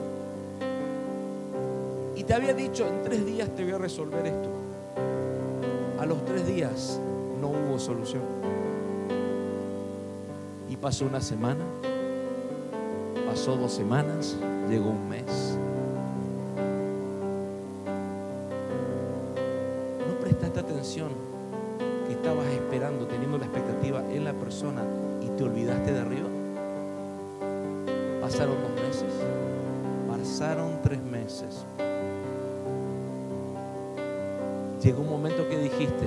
[2.15, 4.62] Y te había dicho, en tres días te voy a resolver esto.
[6.03, 6.99] A los tres días
[7.39, 8.23] no hubo solución.
[10.69, 11.63] Y pasó una semana,
[13.25, 14.35] pasó dos semanas,
[14.69, 15.57] llegó un mes.
[20.05, 21.07] ¿No prestaste atención
[22.05, 24.83] que estabas esperando, teniendo la expectativa en la persona
[25.21, 26.27] y te olvidaste de arriba?
[28.19, 29.13] Pasaron dos meses,
[30.09, 31.65] pasaron tres meses.
[34.83, 36.05] Llegó un momento que dijiste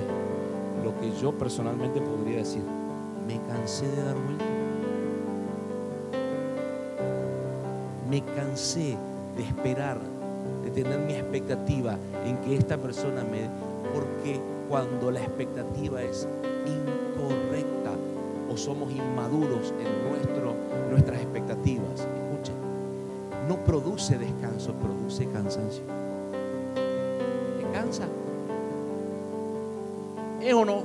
[0.83, 2.61] lo que yo personalmente podría decir,
[3.27, 4.45] me cansé de dar vuelta.
[8.07, 8.95] Me cansé
[9.35, 9.97] de esperar,
[10.63, 13.49] de tener mi expectativa en que esta persona me...
[13.95, 16.27] Porque cuando la expectativa es
[16.67, 17.93] incorrecta
[18.47, 20.53] o somos inmaduros en nuestro,
[20.91, 22.55] nuestras expectativas, escuchen,
[23.49, 25.83] no produce descanso, produce cansancio.
[27.57, 28.07] ¿Te cansa?
[30.53, 30.81] O no?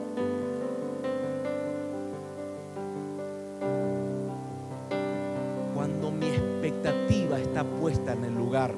[5.73, 8.75] Cuando mi expectativa está puesta en el lugar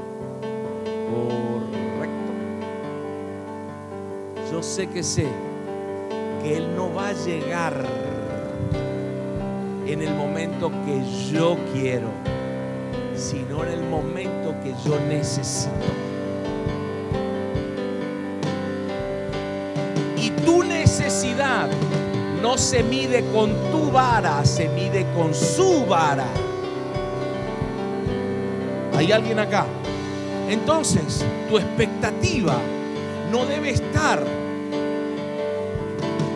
[1.11, 2.33] correcto,
[4.53, 5.27] yo sé que sé
[6.43, 7.83] que Él no va a llegar
[9.87, 12.09] en el momento que yo quiero,
[13.17, 16.14] sino en el momento que yo necesito.
[22.57, 26.27] Se mide con tu vara, se mide con su vara.
[28.97, 29.67] ¿Hay alguien acá?
[30.49, 32.57] Entonces, tu expectativa
[33.31, 34.23] no debe estar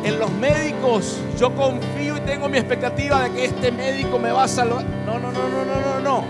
[0.04, 1.18] en los médicos.
[1.38, 4.84] Yo confío y tengo mi expectativa de que este médico me va a salvar.
[5.06, 6.24] No, no, no, no, no, no, no.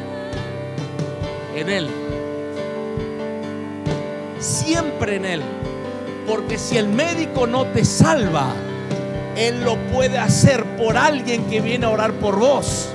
[1.55, 1.89] En Él.
[4.39, 5.43] Siempre en Él.
[6.27, 8.53] Porque si el médico no te salva,
[9.39, 12.89] Él lo puede hacer por alguien que viene a orar por vos.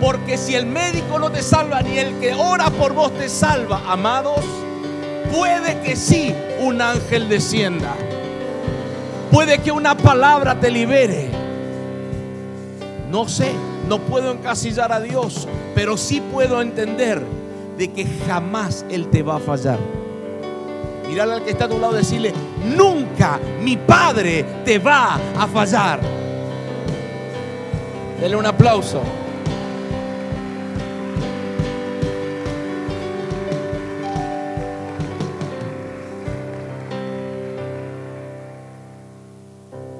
[0.00, 3.82] Porque si el médico no te salva, ni el que ora por vos te salva,
[3.88, 4.44] amados,
[5.36, 7.92] puede que sí un ángel descienda.
[9.32, 11.28] Puede que una palabra te libere.
[13.10, 13.50] No sé,
[13.88, 17.20] no puedo encasillar a Dios, pero sí puedo entender
[17.76, 19.80] de que jamás Él te va a fallar.
[21.08, 22.32] Mirale al que está a tu lado y decirle,
[22.64, 26.00] nunca mi Padre te va a fallar.
[28.20, 29.00] Dele un aplauso.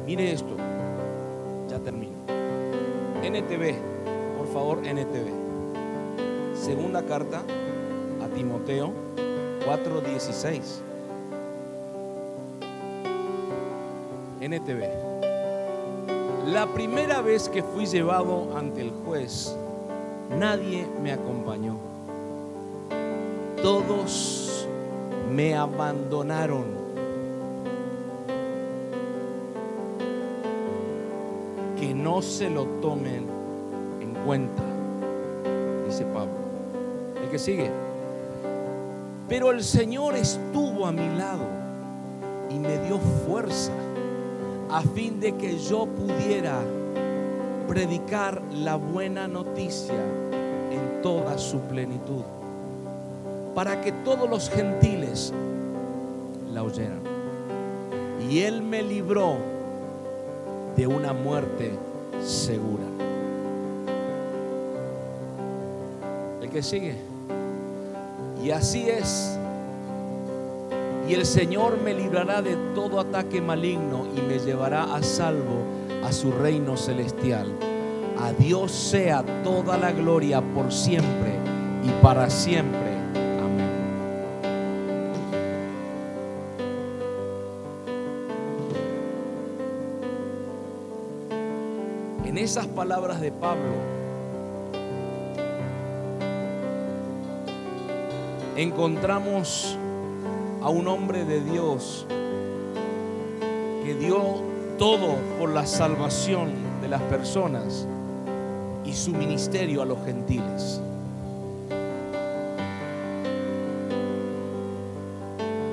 [0.06, 0.56] Mire esto,
[1.68, 2.16] ya termino.
[3.22, 3.74] NTV,
[4.36, 5.30] por favor, NTV.
[6.52, 7.42] Segunda carta
[8.20, 8.92] a Timoteo
[9.64, 10.79] 4:16.
[14.40, 15.10] NTV.
[16.46, 19.54] La primera vez que fui llevado ante el juez,
[20.38, 21.76] nadie me acompañó.
[23.62, 24.66] Todos
[25.30, 26.80] me abandonaron.
[31.78, 33.26] Que no se lo tomen
[34.00, 34.62] en cuenta,
[35.86, 36.32] dice Pablo.
[37.22, 37.70] El que sigue.
[39.28, 41.46] Pero el Señor estuvo a mi lado
[42.50, 43.72] y me dio fuerza
[44.72, 46.60] a fin de que yo pudiera
[47.66, 52.22] predicar la buena noticia en toda su plenitud,
[53.54, 55.32] para que todos los gentiles
[56.52, 57.00] la oyeran.
[58.28, 59.36] Y Él me libró
[60.76, 61.72] de una muerte
[62.24, 62.84] segura.
[66.40, 66.96] El que sigue.
[68.42, 69.39] Y así es.
[71.08, 75.64] Y el Señor me librará de todo ataque maligno y me llevará a salvo
[76.04, 77.52] a su reino celestial.
[78.18, 81.34] A Dios sea toda la gloria por siempre
[81.82, 82.98] y para siempre.
[83.40, 83.70] Amén.
[92.24, 94.00] En esas palabras de Pablo
[98.56, 99.78] encontramos
[100.62, 102.06] a un hombre de Dios
[103.84, 104.42] que dio
[104.78, 106.50] todo por la salvación
[106.80, 107.86] de las personas
[108.84, 110.80] y su ministerio a los gentiles.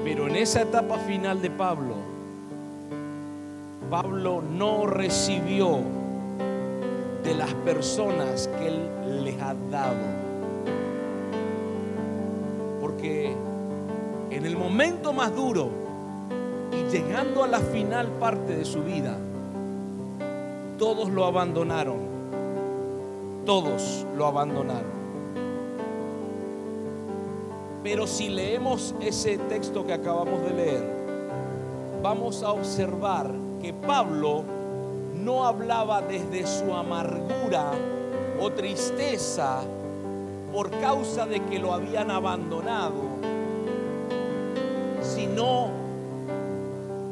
[0.04, 1.96] Pero en esa etapa final de Pablo,
[3.90, 5.80] Pablo no recibió
[7.24, 10.17] de las personas que él les ha dado.
[14.38, 15.70] En el momento más duro
[16.72, 19.18] y llegando a la final parte de su vida,
[20.78, 21.98] todos lo abandonaron.
[23.46, 24.98] Todos lo abandonaron.
[27.82, 30.84] Pero si leemos ese texto que acabamos de leer,
[32.04, 33.32] vamos a observar
[33.62, 34.44] que Pablo
[35.16, 37.72] no hablaba desde su amargura
[38.40, 39.62] o tristeza
[40.52, 43.02] por causa de que lo habían abandonado,
[45.28, 45.70] sino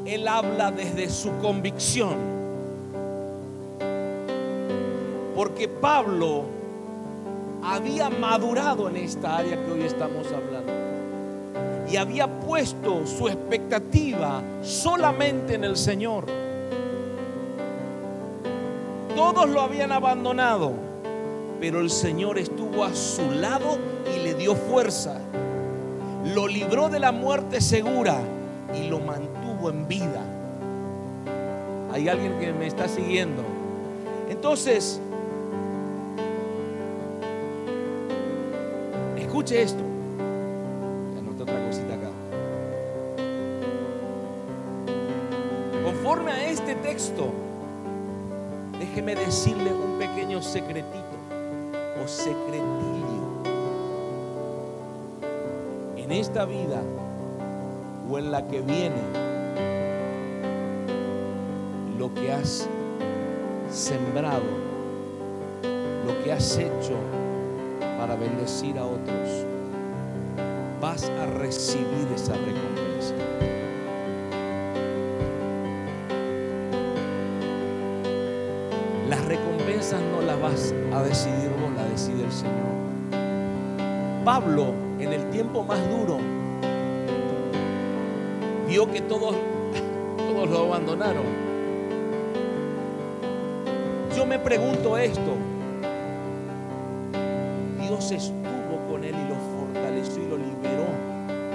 [0.04, 2.14] él habla desde su convicción.
[5.34, 6.44] Porque Pablo
[7.62, 10.72] había madurado en esta área que hoy estamos hablando.
[11.90, 16.26] Y había puesto su expectativa solamente en el Señor.
[19.14, 20.72] Todos lo habían abandonado,
[21.60, 23.78] pero el Señor estuvo a su lado
[24.14, 25.25] y le dio fuerza.
[26.36, 28.18] Lo libró de la muerte segura
[28.74, 30.20] y lo mantuvo en vida.
[31.90, 33.42] Hay alguien que me está siguiendo.
[34.28, 35.00] Entonces,
[39.16, 39.82] escuche esto.
[41.18, 42.10] Anoté otra cosita acá.
[46.50, 47.32] este texto,
[48.78, 51.16] déjeme decirle un pequeño secretito
[52.04, 53.25] o secretillo.
[56.06, 56.80] En esta vida
[58.08, 59.02] o en la que viene,
[61.98, 62.68] lo que has
[63.68, 64.44] sembrado,
[66.06, 66.94] lo que has hecho
[67.98, 69.46] para bendecir a otros,
[70.80, 73.14] vas a recibir esa recompensa.
[79.08, 82.76] Las recompensas no las vas a decidir vos, las decide el Señor.
[84.24, 86.18] Pablo, en el tiempo más duro,
[88.66, 89.34] vio que todos,
[90.16, 91.24] todos lo abandonaron.
[94.16, 95.34] Yo me pregunto esto.
[97.78, 100.86] Dios estuvo con él y lo fortaleció y lo liberó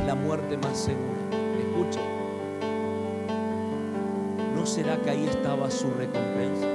[0.05, 1.19] la muerte más segura.
[1.59, 1.99] Escucha.
[4.55, 6.67] ¿No será que ahí estaba su recompensa?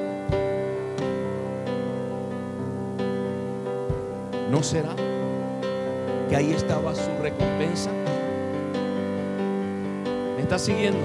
[4.51, 4.95] ¿No será
[6.29, 7.91] que ahí estaba su recompensa?
[10.37, 11.01] ¿Me está siguiendo?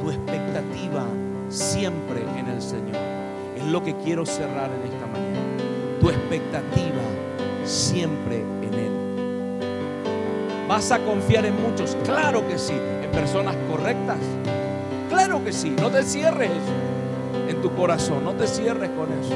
[0.00, 1.04] Tu expectativa
[1.48, 2.96] siempre en el Señor
[3.56, 5.40] es lo que quiero cerrar en esta mañana.
[6.00, 7.02] Tu expectativa
[7.64, 8.90] siempre en Él.
[10.68, 11.96] ¿Vas a confiar en muchos?
[12.04, 12.74] Claro que sí.
[13.02, 14.18] ¿En personas correctas?
[15.08, 15.74] Claro que sí.
[15.78, 16.50] No te cierres
[17.48, 18.24] en tu corazón.
[18.24, 19.34] No te cierres con eso.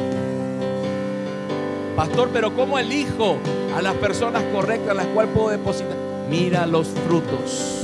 [1.96, 3.36] Pastor, pero ¿cómo elijo
[3.76, 5.96] a las personas correctas las cuales puedo depositar?
[6.28, 7.82] Mira los frutos.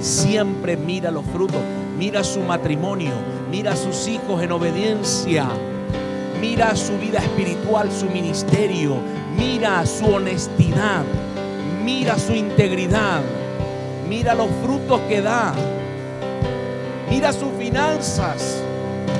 [0.00, 1.62] Siempre mira los frutos.
[1.96, 3.12] Mira su matrimonio.
[3.50, 5.46] Mira a sus hijos en obediencia.
[6.42, 8.96] Mira su vida espiritual, su ministerio.
[9.34, 11.02] Mira su honestidad.
[11.82, 13.22] Mira su integridad.
[14.10, 15.54] Mira los frutos que da.
[17.08, 18.62] Mira sus finanzas.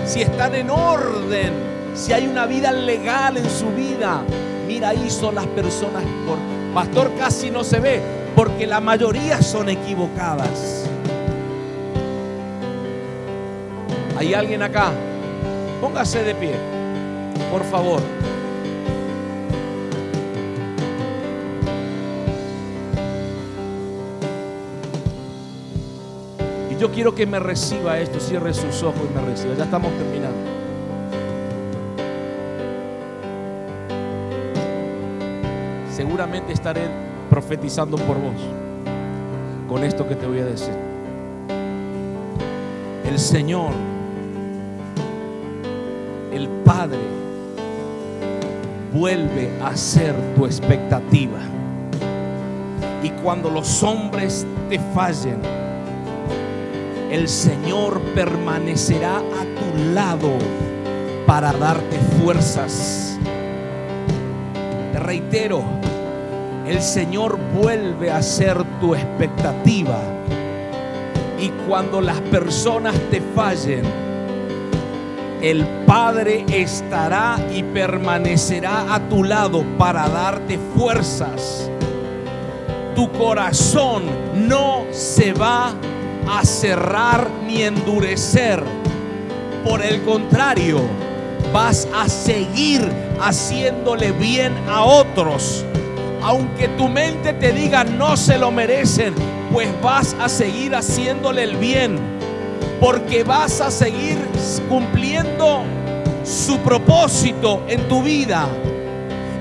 [0.04, 4.22] Si están en orden si hay una vida legal en su vida,
[4.66, 6.38] mira, ahí son las personas por
[6.72, 8.00] pastor casi no se ve,
[8.34, 10.86] porque la mayoría son equivocadas.
[14.16, 14.92] ¿Hay alguien acá?
[15.80, 16.54] Póngase de pie,
[17.50, 18.00] por favor.
[26.70, 29.54] Y yo quiero que me reciba esto, cierre sus ojos y me reciba.
[29.54, 30.59] Ya estamos terminando.
[35.94, 36.82] Seguramente estaré
[37.28, 38.40] profetizando por vos
[39.68, 40.74] con esto que te voy a decir.
[43.04, 43.70] El Señor,
[46.32, 46.98] el Padre,
[48.92, 51.38] vuelve a ser tu expectativa.
[53.02, 55.38] Y cuando los hombres te fallen,
[57.10, 60.30] el Señor permanecerá a tu lado
[61.26, 62.99] para darte fuerzas.
[65.10, 65.64] Te reitero,
[66.68, 69.98] el Señor vuelve a ser tu expectativa.
[71.36, 73.82] Y cuando las personas te fallen,
[75.42, 81.68] el Padre estará y permanecerá a tu lado para darte fuerzas.
[82.94, 84.04] Tu corazón
[84.46, 85.74] no se va
[86.30, 88.62] a cerrar ni endurecer.
[89.64, 90.78] Por el contrario,
[91.52, 95.64] vas a seguir haciéndole bien a otros
[96.22, 99.14] aunque tu mente te diga no se lo merecen,
[99.52, 101.98] pues vas a seguir haciéndole el bien,
[102.80, 104.18] porque vas a seguir
[104.68, 105.62] cumpliendo
[106.24, 108.46] su propósito en tu vida.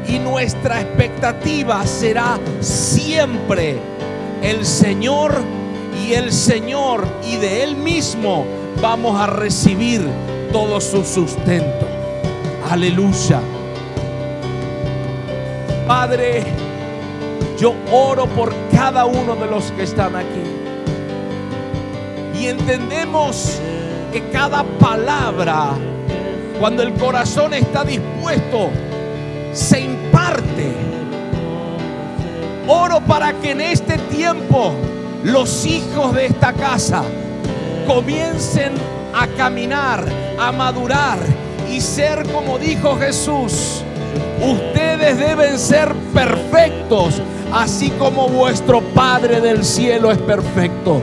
[0.07, 3.77] Y nuestra expectativa será siempre
[4.41, 5.33] el Señor
[6.03, 8.45] y el Señor y de Él mismo
[8.81, 10.01] vamos a recibir
[10.51, 11.85] todo su sustento.
[12.71, 13.39] Aleluya.
[15.89, 16.43] Padre,
[17.57, 20.43] yo oro por cada uno de los que están aquí.
[22.39, 23.59] Y entendemos
[24.13, 25.71] que cada palabra,
[26.59, 28.69] cuando el corazón está dispuesto,
[29.51, 30.75] se imparte.
[32.67, 34.73] Oro para que en este tiempo
[35.23, 37.01] los hijos de esta casa
[37.87, 38.73] comiencen
[39.11, 40.05] a caminar,
[40.39, 41.17] a madurar
[41.67, 43.83] y ser como dijo Jesús.
[44.41, 47.21] Ustedes deben ser perfectos
[47.53, 51.01] así como vuestro Padre del cielo es perfecto.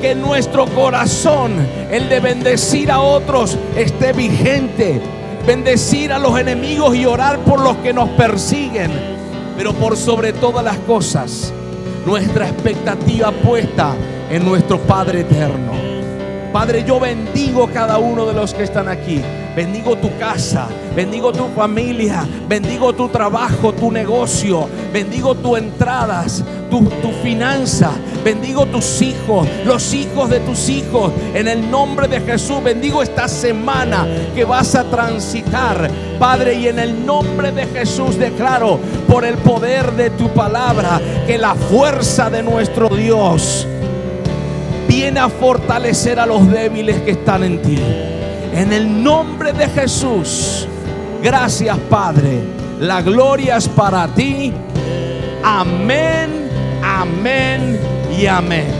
[0.00, 1.52] Que nuestro corazón,
[1.90, 5.00] el de bendecir a otros, esté vigente.
[5.46, 8.90] Bendecir a los enemigos y orar por los que nos persiguen.
[9.56, 11.52] Pero por sobre todas las cosas,
[12.06, 13.94] nuestra expectativa puesta
[14.30, 15.72] en nuestro Padre eterno.
[16.52, 19.22] Padre, yo bendigo cada uno de los que están aquí.
[19.54, 26.84] Bendigo tu casa, bendigo tu familia, bendigo tu trabajo, tu negocio, bendigo tus entradas, tu,
[27.02, 27.90] tu finanza,
[28.22, 31.12] bendigo tus hijos, los hijos de tus hijos.
[31.34, 35.90] En el nombre de Jesús, bendigo esta semana que vas a transitar,
[36.20, 38.78] Padre, y en el nombre de Jesús declaro
[39.08, 43.66] por el poder de tu palabra que la fuerza de nuestro Dios
[44.86, 47.78] viene a fortalecer a los débiles que están en ti.
[48.52, 50.66] En el nombre de Jesús.
[51.22, 52.40] Gracias Padre.
[52.80, 54.52] La gloria es para ti.
[55.42, 56.50] Amén,
[56.82, 57.78] amén
[58.18, 58.79] y amén.